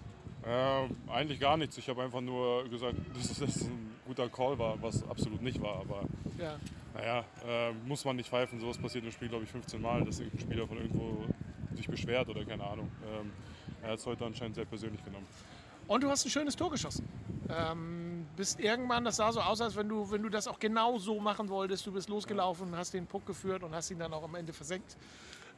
äh, 0.44 1.12
eigentlich 1.12 1.40
gar 1.40 1.56
nichts. 1.58 1.78
Ich 1.78 1.88
habe 1.88 2.02
einfach 2.04 2.22
nur 2.22 2.68
gesagt, 2.70 2.96
dass 3.16 3.38
das 3.40 3.62
ein 3.64 3.92
guter 4.06 4.28
Call 4.30 4.58
war, 4.58 4.82
was 4.82 5.04
absolut 5.08 5.42
nicht 5.42 5.62
war. 5.62 5.80
Aber 5.82 6.04
Ja. 6.38 6.56
naja, 6.96 7.26
äh, 7.48 7.72
muss 7.86 8.04
man 8.06 8.16
nicht 8.16 8.30
pfeifen. 8.30 8.60
Sowas 8.60 8.78
passiert 8.78 9.06
im 9.06 9.12
Spiel, 9.12 9.30
glaube 9.30 9.44
ich, 9.44 9.52
15 9.52 9.82
Mal, 9.82 10.04
dass 10.04 10.20
irgendein 10.20 10.42
Spieler 10.42 10.68
von 10.68 10.78
irgendwo 10.78 11.26
sich 11.76 11.88
beschwert 11.88 12.28
oder 12.30 12.44
keine 12.46 12.64
Ahnung. 12.64 12.90
Ähm, 13.14 13.32
er 13.84 13.92
hat 13.92 14.00
es 14.00 14.06
heute 14.06 14.26
anscheinend 14.26 14.56
sehr 14.56 14.66
persönlich 14.66 15.04
genommen. 15.04 15.28
Und 15.88 16.04
du 16.04 16.10
hast 16.10 16.26
ein 16.26 16.30
schönes 16.30 16.56
Tor 16.56 16.72
geschossen. 16.72 17.08
Ähm, 17.50 18.26
bist 18.38 18.60
irgendwann, 18.60 19.04
das 19.04 19.18
sah 19.18 19.32
so 19.32 19.42
aus, 19.42 19.60
als 19.62 19.76
wenn 19.76 19.90
du, 19.90 20.10
wenn 20.10 20.22
du 20.24 20.30
das 20.30 20.48
auch 20.48 20.60
genau 20.60 20.98
so 21.00 21.20
machen 21.20 21.50
wolltest. 21.50 21.86
Du 21.86 21.92
bist 21.92 22.08
losgelaufen, 22.08 22.76
hast 22.76 22.94
den 22.94 23.06
Puck 23.08 23.26
geführt 23.26 23.64
und 23.64 23.74
hast 23.76 23.92
ihn 23.92 24.00
dann 24.00 24.14
auch 24.14 24.24
am 24.24 24.36
Ende 24.36 24.54
versenkt. 24.54 24.96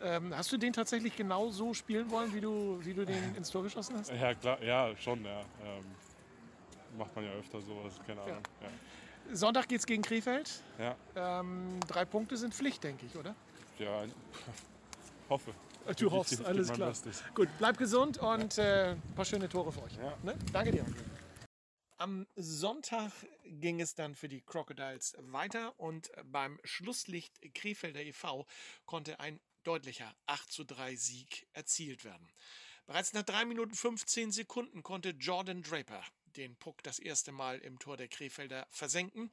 Ähm, 0.03 0.35
hast 0.35 0.51
du 0.51 0.57
den 0.57 0.73
tatsächlich 0.73 1.15
genau 1.15 1.49
so 1.49 1.73
spielen 1.73 2.11
wollen, 2.11 2.33
wie 2.33 2.41
du, 2.41 2.77
wie 2.83 2.93
du 2.93 3.05
den 3.05 3.35
ins 3.35 3.49
Tor 3.49 3.63
geschossen 3.63 3.97
hast? 3.97 4.11
Ja, 4.11 4.33
klar, 4.33 4.61
ja, 4.61 4.95
schon, 4.97 5.23
ja. 5.23 5.39
Ähm, 5.63 5.85
macht 6.97 7.15
man 7.15 7.25
ja 7.25 7.31
öfter 7.31 7.61
sowas, 7.61 7.93
keine 8.05 8.21
Ahnung. 8.21 8.37
Ja. 8.61 9.35
Sonntag 9.35 9.69
geht's 9.69 9.85
gegen 9.85 10.03
Krefeld. 10.03 10.61
Ja, 10.77 10.95
Ähm, 11.15 11.79
drei 11.87 12.03
Punkte 12.05 12.35
sind 12.37 12.53
Pflicht, 12.53 12.83
denke 12.83 13.05
ich, 13.05 13.15
oder? 13.15 13.33
ja, 13.79 14.03
hoffe. 15.29 15.53
Du 15.97 16.07
Ich 16.07 16.11
hoffst, 16.11 16.37
geb- 16.39 16.45
alles 16.47 16.71
klar. 16.71 16.89
Bestes. 16.89 17.23
Gut, 17.33 17.47
bleib 17.57 17.77
gesund 17.77 18.17
und 18.17 18.57
äh, 18.57 18.91
ein 18.91 19.15
paar 19.15 19.25
schöne 19.25 19.47
Tore 19.49 19.71
für 19.71 19.83
euch. 19.83 19.95
Ja. 19.97 20.13
Ne? 20.23 20.35
Danke 20.51 20.71
dir. 20.71 20.85
Am 21.97 22.27
Sonntag 22.35 23.11
ging 23.45 23.79
es 23.79 23.95
dann 23.95 24.15
für 24.15 24.27
die 24.27 24.41
Crocodiles 24.41 25.15
weiter 25.19 25.73
und 25.79 26.11
beim 26.25 26.59
Schlusslicht 26.65 27.33
Krefelder 27.55 28.01
e.V. 28.01 28.45
konnte 28.85 29.19
ein 29.21 29.39
deutlicher 29.63 30.15
8 30.25 30.51
zu 30.51 30.63
3 30.63 30.95
Sieg 30.95 31.47
erzielt 31.53 32.03
werden. 32.03 32.31
Bereits 32.85 33.13
nach 33.13 33.23
3 33.23 33.45
Minuten 33.45 33.75
15 33.75 34.31
Sekunden 34.31 34.83
konnte 34.83 35.11
Jordan 35.11 35.63
Draper 35.63 36.03
den 36.35 36.55
Puck 36.55 36.83
das 36.83 36.99
erste 36.99 37.31
Mal 37.31 37.59
im 37.59 37.79
Tor 37.79 37.97
der 37.97 38.07
Krefelder 38.07 38.67
versenken, 38.71 39.31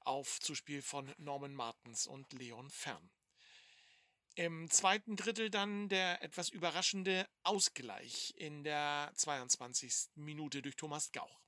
auf 0.00 0.40
Zuspiel 0.40 0.82
von 0.82 1.12
Norman 1.18 1.54
Martens 1.54 2.06
und 2.06 2.32
Leon 2.32 2.70
Fern. 2.70 3.10
Im 4.36 4.70
zweiten 4.70 5.16
Drittel 5.16 5.50
dann 5.50 5.88
der 5.88 6.22
etwas 6.22 6.48
überraschende 6.48 7.28
Ausgleich 7.42 8.32
in 8.36 8.62
der 8.62 9.10
22. 9.16 10.10
Minute 10.14 10.62
durch 10.62 10.76
Thomas 10.76 11.10
Gauch. 11.10 11.40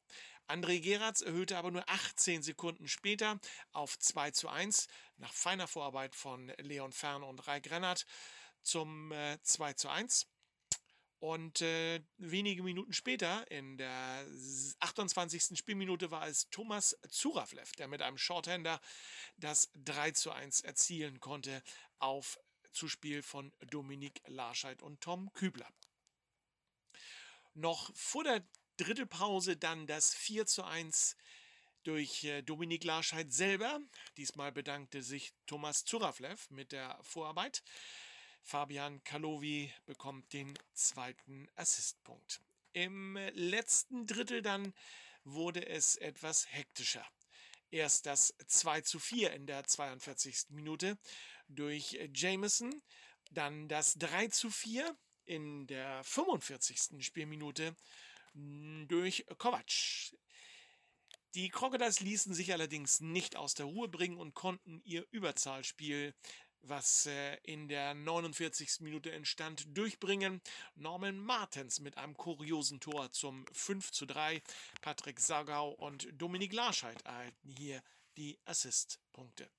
André 0.50 0.80
Geratz 0.80 1.20
erhöhte 1.20 1.56
aber 1.56 1.70
nur 1.70 1.88
18 1.88 2.42
Sekunden 2.42 2.88
später 2.88 3.38
auf 3.72 3.96
2 3.98 4.32
zu 4.32 4.48
1 4.48 4.88
nach 5.16 5.32
feiner 5.32 5.68
Vorarbeit 5.68 6.16
von 6.16 6.52
Leon 6.58 6.92
Fern 6.92 7.22
und 7.22 7.46
Raik 7.46 7.70
Rennert 7.70 8.04
zum 8.62 9.12
äh, 9.12 9.38
2 9.42 9.74
zu 9.74 9.88
1. 9.88 10.26
Und 11.20 11.60
äh, 11.60 12.02
wenige 12.16 12.62
Minuten 12.62 12.92
später, 12.92 13.48
in 13.50 13.76
der 13.76 14.26
28. 14.80 15.56
Spielminute, 15.56 16.10
war 16.10 16.26
es 16.26 16.48
Thomas 16.50 16.98
Zuraflev, 17.08 17.72
der 17.72 17.88
mit 17.88 18.02
einem 18.02 18.18
Shorthander 18.18 18.80
das 19.36 19.70
3 19.74 20.12
zu 20.12 20.32
1 20.32 20.62
erzielen 20.62 21.20
konnte 21.20 21.62
auf 21.98 22.40
Zuspiel 22.72 23.22
von 23.22 23.52
Dominik 23.70 24.22
Larscheid 24.26 24.82
und 24.82 25.00
Tom 25.00 25.32
Kübler. 25.32 25.68
Noch 27.54 27.94
vor 27.94 28.24
der 28.24 28.42
Drittelpause 28.80 29.58
dann 29.58 29.86
das 29.86 30.14
4 30.14 30.46
zu 30.46 30.64
1 30.64 31.14
durch 31.82 32.24
äh, 32.24 32.40
Dominik 32.40 32.82
Larscheid 32.84 33.30
selber. 33.30 33.78
Diesmal 34.16 34.52
bedankte 34.52 35.02
sich 35.02 35.34
Thomas 35.46 35.84
Zuraflev 35.84 36.48
mit 36.48 36.72
der 36.72 36.98
Vorarbeit. 37.02 37.62
Fabian 38.42 39.04
Kalovi 39.04 39.70
bekommt 39.84 40.32
den 40.32 40.58
zweiten 40.72 41.46
Assistpunkt. 41.56 42.40
Im 42.72 43.16
letzten 43.34 44.06
Drittel 44.06 44.40
dann 44.40 44.72
wurde 45.24 45.66
es 45.66 45.96
etwas 45.96 46.50
hektischer. 46.50 47.06
Erst 47.70 48.06
das 48.06 48.34
2 48.46 48.80
zu 48.80 48.98
4 48.98 49.34
in 49.34 49.46
der 49.46 49.64
42. 49.64 50.46
Minute 50.48 50.96
durch 51.48 51.98
Jameson, 52.14 52.82
dann 53.30 53.68
das 53.68 53.98
3 53.98 54.28
zu 54.28 54.50
4 54.50 54.96
in 55.26 55.66
der 55.66 56.02
45. 56.02 57.04
Spielminute 57.04 57.76
durch 58.34 59.26
Kovac. 59.38 60.12
Die 61.34 61.48
Crocodiles 61.48 62.00
ließen 62.00 62.34
sich 62.34 62.52
allerdings 62.52 63.00
nicht 63.00 63.36
aus 63.36 63.54
der 63.54 63.66
Ruhe 63.66 63.88
bringen 63.88 64.18
und 64.18 64.34
konnten 64.34 64.80
ihr 64.84 65.06
Überzahlspiel 65.10 66.14
was 66.62 67.06
äh, 67.06 67.36
in 67.42 67.68
der 67.68 67.94
49. 67.94 68.80
Minute 68.80 69.12
entstand, 69.12 69.76
durchbringen. 69.76 70.40
Norman 70.74 71.18
Martens 71.18 71.80
mit 71.80 71.96
einem 71.96 72.16
kuriosen 72.16 72.80
Tor 72.80 73.12
zum 73.12 73.46
5 73.52 73.90
zu 73.92 74.06
3. 74.06 74.42
Patrick 74.80 75.20
Sagau 75.20 75.70
und 75.70 76.08
Dominik 76.12 76.52
Larscheid 76.52 77.00
erhalten 77.02 77.48
hier 77.48 77.82
die 78.16 78.38
Assistpunkte. 78.44 79.50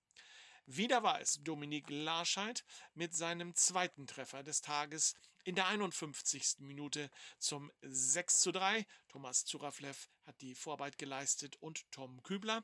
Wieder 0.65 1.03
war 1.03 1.19
es 1.19 1.43
Dominik 1.43 1.89
Larscheid 1.89 2.63
mit 2.93 3.15
seinem 3.15 3.55
zweiten 3.55 4.05
Treffer 4.05 4.43
des 4.43 4.61
Tages 4.61 5.15
in 5.43 5.55
der 5.55 5.67
51. 5.67 6.59
Minute 6.59 7.09
zum 7.39 7.71
6 7.81 8.39
zu 8.39 8.51
3. 8.51 8.85
Thomas 9.07 9.45
Zuraflev 9.45 10.09
hat 10.25 10.39
die 10.41 10.55
Vorarbeit 10.55 10.97
geleistet 10.97 11.57
und 11.59 11.89
Tom 11.91 12.21
Kübler. 12.23 12.63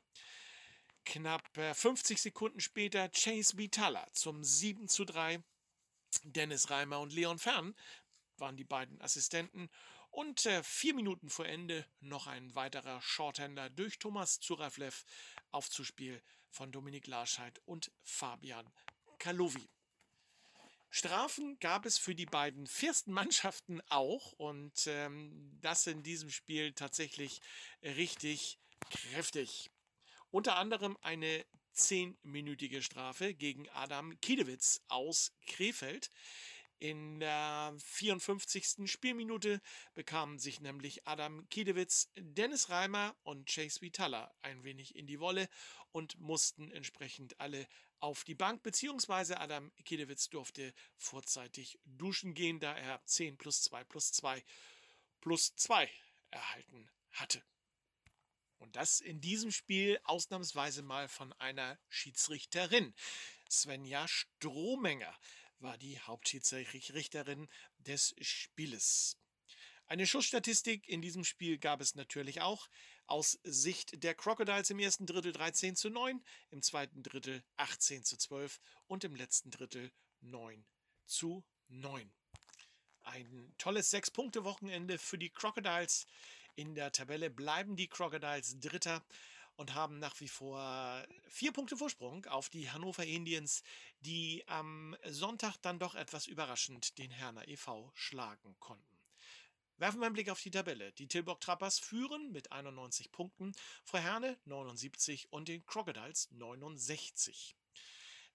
Knapp 1.04 1.48
50 1.56 2.20
Sekunden 2.20 2.60
später 2.60 3.08
Chase 3.08 3.56
Vitala 3.56 4.06
zum 4.12 4.44
7 4.44 4.88
zu 4.88 5.04
3. 5.04 5.42
Dennis 6.24 6.70
Reimer 6.70 7.00
und 7.00 7.12
Leon 7.12 7.38
Fern 7.38 7.74
waren 8.36 8.56
die 8.56 8.64
beiden 8.64 9.00
Assistenten. 9.00 9.68
Und 10.10 10.46
äh, 10.46 10.62
vier 10.62 10.94
Minuten 10.94 11.28
vor 11.28 11.46
Ende 11.46 11.86
noch 12.00 12.26
ein 12.26 12.54
weiterer 12.54 13.00
Shorthander 13.02 13.70
durch 13.70 13.98
Thomas 13.98 14.40
Zuraflev. 14.40 15.04
Aufzuspiel 15.50 16.22
von 16.50 16.72
Dominik 16.72 17.06
Larscheid 17.06 17.60
und 17.66 17.92
Fabian 18.02 18.70
Kalovi. 19.18 19.68
Strafen 20.90 21.58
gab 21.60 21.84
es 21.84 21.98
für 21.98 22.14
die 22.14 22.26
beiden 22.26 22.66
viersten 22.66 23.12
Mannschaften 23.12 23.80
auch 23.88 24.32
und 24.32 24.86
ähm, 24.86 25.58
das 25.60 25.86
in 25.86 26.02
diesem 26.02 26.30
Spiel 26.30 26.72
tatsächlich 26.72 27.40
richtig 27.82 28.58
kräftig. 28.90 29.70
Unter 30.30 30.56
anderem 30.56 30.96
eine 31.02 31.44
zehnminütige 31.72 32.82
Strafe 32.82 33.34
gegen 33.34 33.68
Adam 33.70 34.18
Kiedewitz 34.20 34.82
aus 34.88 35.32
Krefeld. 35.46 36.10
In 36.80 37.18
der 37.18 37.74
54. 37.84 38.90
Spielminute 38.90 39.60
bekamen 39.94 40.38
sich 40.38 40.60
nämlich 40.60 41.06
Adam 41.08 41.48
Kiedewitz, 41.48 42.12
Dennis 42.16 42.68
Reimer 42.68 43.16
und 43.24 43.48
Chase 43.48 43.80
Vitala 43.80 44.32
ein 44.42 44.62
wenig 44.62 44.94
in 44.94 45.06
die 45.06 45.18
Wolle 45.18 45.48
und 45.90 46.20
mussten 46.20 46.70
entsprechend 46.70 47.40
alle 47.40 47.66
auf 48.00 48.24
die 48.24 48.34
Bank, 48.34 48.62
beziehungsweise 48.62 49.40
Adam 49.40 49.72
Kiedewitz 49.84 50.28
durfte 50.28 50.72
vorzeitig 50.96 51.78
duschen 51.84 52.34
gehen, 52.34 52.60
da 52.60 52.76
er 52.76 53.04
10 53.04 53.36
plus 53.36 53.62
2 53.62 53.84
plus 53.84 54.12
2 54.12 54.44
plus 55.20 55.54
2 55.56 55.90
erhalten 56.30 56.88
hatte. 57.12 57.42
Und 58.58 58.76
das 58.76 59.00
in 59.00 59.20
diesem 59.20 59.52
Spiel 59.52 60.00
ausnahmsweise 60.04 60.82
mal 60.82 61.08
von 61.08 61.32
einer 61.34 61.78
Schiedsrichterin. 61.88 62.94
Svenja 63.50 64.06
Strohmenger 64.08 65.14
war 65.60 65.78
die 65.78 65.98
Hauptschiedsrichterin 66.00 67.48
des 67.78 68.14
Spieles. 68.20 69.16
Eine 69.90 70.06
Schussstatistik 70.06 70.86
in 70.86 71.00
diesem 71.00 71.24
Spiel 71.24 71.56
gab 71.56 71.80
es 71.80 71.94
natürlich 71.94 72.42
auch. 72.42 72.68
Aus 73.06 73.38
Sicht 73.42 74.02
der 74.02 74.14
Crocodiles 74.14 74.68
im 74.68 74.80
ersten 74.80 75.06
Drittel 75.06 75.32
13 75.32 75.76
zu 75.76 75.88
9, 75.88 76.22
im 76.50 76.60
zweiten 76.60 77.02
Drittel 77.02 77.42
18 77.56 78.04
zu 78.04 78.18
12 78.18 78.60
und 78.86 79.04
im 79.04 79.14
letzten 79.14 79.50
Drittel 79.50 79.90
9 80.20 80.62
zu 81.06 81.42
9. 81.68 82.12
Ein 83.00 83.54
tolles 83.56 83.88
Sechs-Punkte-Wochenende 83.88 84.98
für 84.98 85.16
die 85.16 85.30
Crocodiles. 85.30 86.06
In 86.54 86.74
der 86.74 86.92
Tabelle 86.92 87.30
bleiben 87.30 87.74
die 87.74 87.88
Crocodiles 87.88 88.60
Dritter 88.60 89.02
und 89.56 89.72
haben 89.72 89.98
nach 90.00 90.20
wie 90.20 90.28
vor 90.28 91.02
vier 91.30 91.52
Punkte 91.52 91.78
Vorsprung 91.78 92.26
auf 92.26 92.50
die 92.50 92.70
Hannover 92.70 93.06
Indians, 93.06 93.62
die 94.00 94.44
am 94.48 94.94
Sonntag 95.06 95.56
dann 95.62 95.78
doch 95.78 95.94
etwas 95.94 96.26
überraschend 96.26 96.98
den 96.98 97.10
Herner 97.10 97.48
e.V. 97.48 97.90
schlagen 97.94 98.54
konnten. 98.60 98.97
Werfen 99.78 100.00
wir 100.00 100.06
einen 100.06 100.14
Blick 100.14 100.28
auf 100.28 100.40
die 100.42 100.50
Tabelle. 100.50 100.92
Die 100.92 101.06
Tilburg 101.06 101.40
Trappers 101.40 101.78
führen 101.78 102.32
mit 102.32 102.50
91 102.50 103.12
Punkten, 103.12 103.54
vor 103.84 104.00
Herne 104.00 104.36
79 104.44 105.32
und 105.32 105.46
den 105.46 105.64
Crocodiles 105.66 106.28
69. 106.32 107.54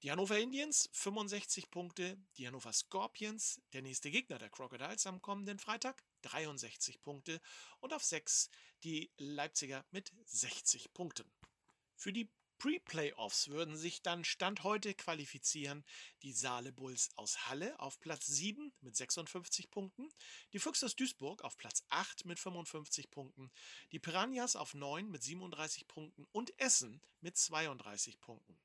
Die 0.04 0.12
Hannover 0.12 0.40
Indians 0.40 0.90
65 0.94 1.70
Punkte, 1.70 2.18
die 2.38 2.48
Hannover 2.48 2.72
Scorpions, 2.72 3.62
der 3.74 3.82
nächste 3.82 4.10
Gegner 4.10 4.38
der 4.38 4.50
Crocodiles 4.50 5.06
am 5.06 5.22
kommenden 5.22 5.60
Freitag, 5.60 6.04
63 6.22 7.02
Punkte 7.02 7.42
und 7.82 7.94
auf 7.94 8.04
6 8.04 8.50
die 8.86 9.12
Leipziger 9.18 9.86
mit 9.92 10.14
60 10.24 10.94
Punkten. 10.94 11.30
Für 11.96 12.14
die 12.14 12.30
Pre-Playoffs 12.64 13.50
würden 13.50 13.76
sich 13.76 14.04
dann 14.04 14.24
Stand 14.24 14.64
heute 14.64 14.94
qualifizieren 14.94 15.84
die 16.22 16.32
Saale 16.32 16.72
Bulls 16.72 17.10
aus 17.18 17.50
Halle 17.50 17.78
auf 17.78 18.00
Platz 18.00 18.26
7 18.28 18.72
mit 18.80 18.96
56 18.96 19.70
Punkten, 19.70 20.08
die 20.54 20.60
Füchse 20.60 20.86
aus 20.86 20.96
Duisburg 20.96 21.44
auf 21.44 21.58
Platz 21.58 21.84
8 21.90 22.24
mit 22.24 22.40
55 22.40 23.12
Punkten, 23.12 23.52
die 23.92 24.00
Piranhas 24.00 24.56
auf 24.56 24.76
9 24.76 25.12
mit 25.12 25.22
37 25.22 25.90
Punkten 25.90 26.26
und 26.32 26.58
Essen 26.58 27.02
mit 27.20 27.36
32 27.36 28.22
Punkten. 28.22 28.58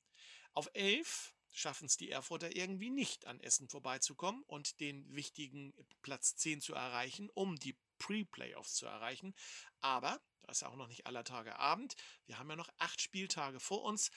Auf 0.55 0.71
11 0.75 1.35
schaffen 1.51 1.87
es 1.87 1.97
die 1.97 2.13
Erfurter 2.13 2.55
irgendwie 2.55 2.91
nicht, 2.91 3.27
an 3.27 3.41
Essen 3.41 3.69
vorbeizukommen 3.69 4.45
und 4.45 4.79
den 4.79 5.13
wichtigen 5.13 5.75
Platz 6.03 6.37
10 6.37 6.61
zu 6.61 6.73
erreichen, 6.73 7.31
um 7.35 7.57
die 7.59 7.77
Pre-Playoffs 7.99 8.75
zu 8.75 8.87
erreichen. 8.87 9.35
Aber 9.81 10.21
da 10.49 10.53
ist 10.53 10.63
auch 10.63 10.77
noch 10.77 10.89
nicht 10.89 11.07
aller 11.07 11.25
Tage 11.25 11.59
Abend. 11.59 11.95
Wir 12.25 12.39
haben 12.39 12.49
ja 12.49 12.57
noch 12.57 12.71
acht 12.79 13.03
Spieltage 13.03 13.61
vor 13.61 13.83
uns. 13.83 14.11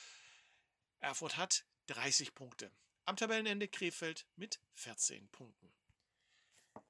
Erfurt 1.01 1.35
hat 1.35 1.65
30 1.87 2.33
Punkte. 2.33 2.71
Am 3.03 3.17
Tabellenende 3.17 3.67
Krefeld 3.67 4.25
mit 4.37 4.61
14 4.75 5.27
Punkten. 5.31 5.73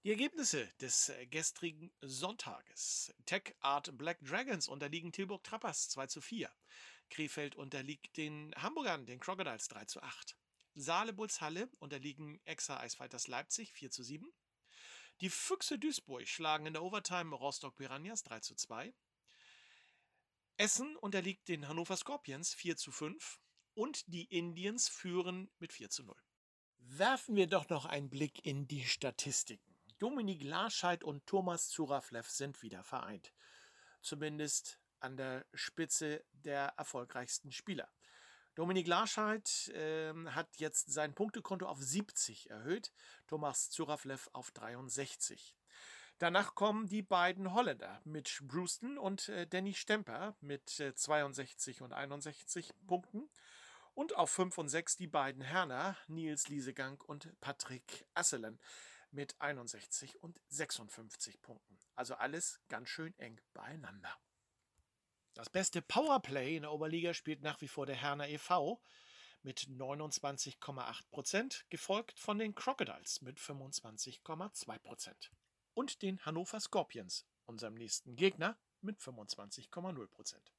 Die 0.03 0.11
Ergebnisse 0.11 0.67
des 0.79 1.11
gestrigen 1.31 1.91
Sonntages. 2.01 3.15
Tech 3.25 3.55
Art 3.61 3.97
Black 3.97 4.19
Dragons 4.21 4.67
unterliegen 4.67 5.11
Tilburg 5.11 5.43
Trappers 5.43 5.89
2 5.89 6.05
zu 6.05 6.21
4. 6.21 6.51
Krefeld 7.09 7.55
unterliegt 7.55 8.17
den 8.17 8.53
Hamburgern, 8.57 9.07
den 9.07 9.19
Crocodiles 9.19 9.69
3 9.69 9.85
zu 9.85 10.03
8. 10.03 10.37
Saale 10.75 11.13
Bulls 11.13 11.41
Halle 11.41 11.67
unterliegen 11.79 12.39
Exa 12.45 12.79
Eisfighters 12.79 13.27
Leipzig 13.27 13.73
4 13.73 13.89
zu 13.89 14.03
7. 14.03 14.31
Die 15.19 15.31
Füchse 15.31 15.79
Duisburg 15.79 16.27
schlagen 16.27 16.67
in 16.67 16.73
der 16.73 16.83
Overtime 16.83 17.35
Rostock 17.35 17.75
Piranhas 17.75 18.21
3 18.21 18.41
zu 18.41 18.53
2. 18.53 18.93
Essen 20.61 20.95
unterliegt 20.97 21.47
den 21.47 21.67
Hannover 21.67 21.97
Scorpions 21.97 22.53
4 22.53 22.77
zu 22.77 22.91
5 22.91 23.39
und 23.73 24.03
die 24.13 24.25
Indians 24.25 24.89
führen 24.89 25.49
mit 25.57 25.73
4 25.73 25.89
zu 25.89 26.03
0. 26.03 26.15
Werfen 26.77 27.35
wir 27.35 27.47
doch 27.47 27.67
noch 27.69 27.85
einen 27.85 28.11
Blick 28.11 28.45
in 28.45 28.67
die 28.67 28.85
Statistiken. 28.85 29.75
Dominik 29.97 30.43
Larscheid 30.43 31.03
und 31.03 31.25
Thomas 31.25 31.69
Zuraflev 31.69 32.29
sind 32.29 32.61
wieder 32.61 32.83
vereint. 32.83 33.33
Zumindest 34.03 34.79
an 34.99 35.17
der 35.17 35.47
Spitze 35.55 36.23
der 36.31 36.75
erfolgreichsten 36.77 37.51
Spieler. 37.51 37.91
Dominik 38.53 38.85
Larscheid 38.85 39.67
äh, 39.69 40.13
hat 40.27 40.57
jetzt 40.57 40.93
sein 40.93 41.15
Punktekonto 41.15 41.65
auf 41.65 41.81
70 41.81 42.51
erhöht, 42.51 42.93
Thomas 43.25 43.71
Zuraflev 43.71 44.29
auf 44.31 44.51
63. 44.51 45.55
Danach 46.21 46.53
kommen 46.53 46.87
die 46.87 47.01
beiden 47.01 47.51
Holländer 47.51 47.99
mit 48.03 48.41
Brewston 48.43 48.99
und 48.99 49.27
äh, 49.29 49.47
Danny 49.47 49.73
Stemper 49.73 50.35
mit 50.39 50.79
äh, 50.79 50.93
62 50.93 51.81
und 51.81 51.93
61 51.93 52.75
Punkten. 52.85 53.27
Und 53.95 54.15
auf 54.15 54.29
5 54.29 54.55
und 54.59 54.69
6 54.69 54.97
die 54.97 55.07
beiden 55.07 55.41
Herner, 55.41 55.97
Nils 56.05 56.47
Liesegang 56.47 57.01
und 57.01 57.33
Patrick 57.41 58.05
Asselen 58.13 58.59
mit 59.09 59.33
61 59.41 60.21
und 60.21 60.39
56 60.49 61.41
Punkten. 61.41 61.79
Also 61.95 62.13
alles 62.13 62.61
ganz 62.69 62.89
schön 62.89 63.17
eng 63.17 63.41
beieinander. 63.55 64.15
Das 65.33 65.49
beste 65.49 65.81
Powerplay 65.81 66.55
in 66.55 66.61
der 66.61 66.71
Oberliga 66.71 67.15
spielt 67.15 67.41
nach 67.41 67.59
wie 67.61 67.67
vor 67.67 67.87
der 67.87 67.95
Herner 67.95 68.29
e.V. 68.29 68.79
mit 69.41 69.61
29,8 69.61 71.09
Prozent, 71.09 71.65
gefolgt 71.71 72.19
von 72.19 72.37
den 72.37 72.53
Crocodiles 72.53 73.23
mit 73.23 73.39
25,2 73.39 74.77
Prozent. 74.77 75.31
Und 75.73 76.01
den 76.01 76.25
Hannover 76.25 76.59
Scorpions, 76.59 77.25
unserem 77.45 77.75
nächsten 77.75 78.15
Gegner, 78.15 78.57
mit 78.81 78.99
25,0 78.99 80.07
Prozent. 80.07 80.51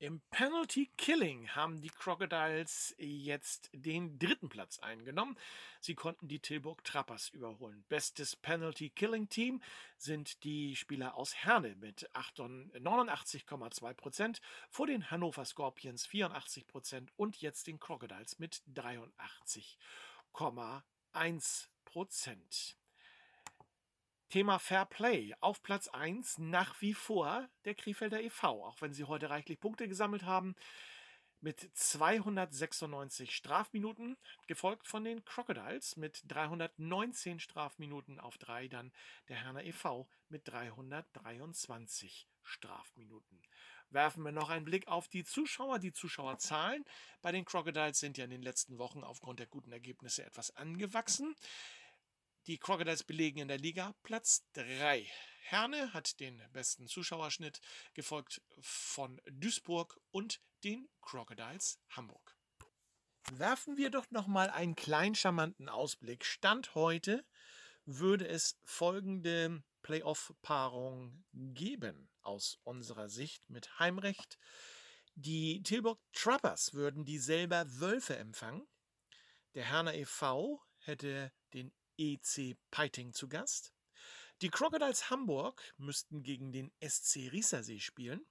Im 0.00 0.20
Penalty 0.30 0.92
Killing 0.96 1.48
haben 1.48 1.80
die 1.80 1.88
Crocodiles 1.88 2.94
jetzt 2.98 3.68
den 3.72 4.16
dritten 4.20 4.48
Platz 4.48 4.78
eingenommen. 4.78 5.36
Sie 5.80 5.96
konnten 5.96 6.28
die 6.28 6.38
Tilburg 6.38 6.84
Trappers 6.84 7.30
überholen. 7.30 7.84
Bestes 7.88 8.36
Penalty 8.36 8.90
Killing 8.90 9.28
Team 9.28 9.60
sind 9.96 10.44
die 10.44 10.76
Spieler 10.76 11.16
aus 11.16 11.34
Herne 11.34 11.74
mit 11.74 12.08
89,2 12.14 13.94
Prozent, 13.94 14.40
vor 14.70 14.86
den 14.86 15.10
Hannover 15.10 15.44
Scorpions 15.44 16.06
84 16.06 16.68
Prozent 16.68 17.10
und 17.16 17.40
jetzt 17.40 17.66
den 17.66 17.80
Crocodiles 17.80 18.38
mit 18.38 18.62
83,1 18.72 21.66
Prozent. 21.84 22.76
Thema 24.28 24.58
Fair 24.58 24.84
Play. 24.84 25.34
Auf 25.40 25.62
Platz 25.62 25.88
1 25.88 26.38
nach 26.38 26.80
wie 26.82 26.92
vor 26.92 27.48
der 27.64 27.74
Krefelder 27.74 28.20
e.V., 28.20 28.66
auch 28.66 28.80
wenn 28.82 28.92
sie 28.92 29.04
heute 29.04 29.30
reichlich 29.30 29.58
Punkte 29.58 29.88
gesammelt 29.88 30.24
haben. 30.24 30.54
Mit 31.40 31.70
296 31.72 33.34
Strafminuten, 33.34 34.18
gefolgt 34.46 34.86
von 34.86 35.04
den 35.04 35.24
Crocodiles 35.24 35.96
mit 35.96 36.22
319 36.26 37.38
Strafminuten 37.38 38.18
auf 38.18 38.36
3, 38.38 38.68
dann 38.68 38.92
der 39.28 39.36
Herner 39.36 39.64
e.V. 39.64 40.08
mit 40.28 40.46
323 40.48 42.28
Strafminuten. 42.42 43.40
Werfen 43.90 44.24
wir 44.24 44.32
noch 44.32 44.50
einen 44.50 44.64
Blick 44.66 44.88
auf 44.88 45.08
die 45.08 45.24
Zuschauer. 45.24 45.78
Die 45.78 45.92
Zuschauerzahlen 45.92 46.84
bei 47.22 47.32
den 47.32 47.46
Crocodiles 47.46 47.98
sind 47.98 48.18
ja 48.18 48.24
in 48.24 48.30
den 48.30 48.42
letzten 48.42 48.78
Wochen 48.78 49.02
aufgrund 49.02 49.38
der 49.38 49.46
guten 49.46 49.72
Ergebnisse 49.72 50.26
etwas 50.26 50.54
angewachsen. 50.56 51.34
Die 52.48 52.56
Crocodiles 52.56 53.04
belegen 53.04 53.40
in 53.40 53.48
der 53.48 53.58
Liga 53.58 53.94
Platz 54.02 54.42
3. 54.54 55.06
Herne 55.42 55.92
hat 55.92 56.18
den 56.18 56.42
besten 56.54 56.88
Zuschauerschnitt, 56.88 57.60
gefolgt 57.92 58.40
von 58.58 59.20
Duisburg 59.30 60.00
und 60.12 60.40
den 60.64 60.88
Crocodiles 61.02 61.78
Hamburg. 61.90 62.38
Werfen 63.32 63.76
wir 63.76 63.90
doch 63.90 64.10
noch 64.10 64.26
mal 64.26 64.48
einen 64.48 64.76
kleinen 64.76 65.14
charmanten 65.14 65.68
Ausblick. 65.68 66.24
Stand 66.24 66.74
heute 66.74 67.22
würde 67.84 68.26
es 68.26 68.58
folgende 68.64 69.62
Playoff-Paarung 69.82 71.26
geben 71.34 72.08
aus 72.22 72.60
unserer 72.64 73.10
Sicht 73.10 73.50
mit 73.50 73.78
Heimrecht. 73.78 74.38
Die 75.16 75.62
Tilburg 75.64 76.00
Trappers 76.14 76.72
würden 76.72 77.04
die 77.04 77.18
selber 77.18 77.66
Wölfe 77.78 78.16
empfangen. 78.16 78.66
Der 79.54 79.66
Herner 79.66 79.92
e.V. 79.92 80.62
hätte 80.78 81.30
den 81.52 81.74
EC 81.98 82.56
Peiting 82.70 83.12
zu 83.12 83.28
Gast. 83.28 83.74
Die 84.40 84.50
Crocodiles 84.50 85.10
Hamburg 85.10 85.74
müssten 85.76 86.22
gegen 86.22 86.52
den 86.52 86.72
SC 86.80 87.30
Riesersee 87.32 87.80
spielen. 87.80 88.24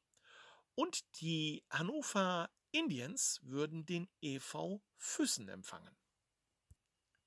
Und 0.73 1.03
die 1.19 1.65
Hannover 1.69 2.49
Indians 2.71 3.39
würden 3.43 3.85
den 3.85 4.09
EV 4.21 4.79
Füssen 4.95 5.49
empfangen. 5.49 5.95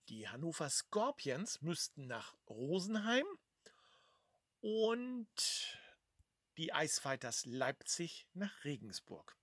Die 0.09 0.29
Hannover 0.29 0.71
Scorpions 0.71 1.61
müssten 1.61 2.07
nach 2.07 2.37
Rosenheim 2.49 3.27
und 4.61 5.79
die 6.57 6.73
Eisfighters 6.73 7.47
Leipzig 7.47 8.27
nach 8.35 8.65
Regensburg. 8.65 9.40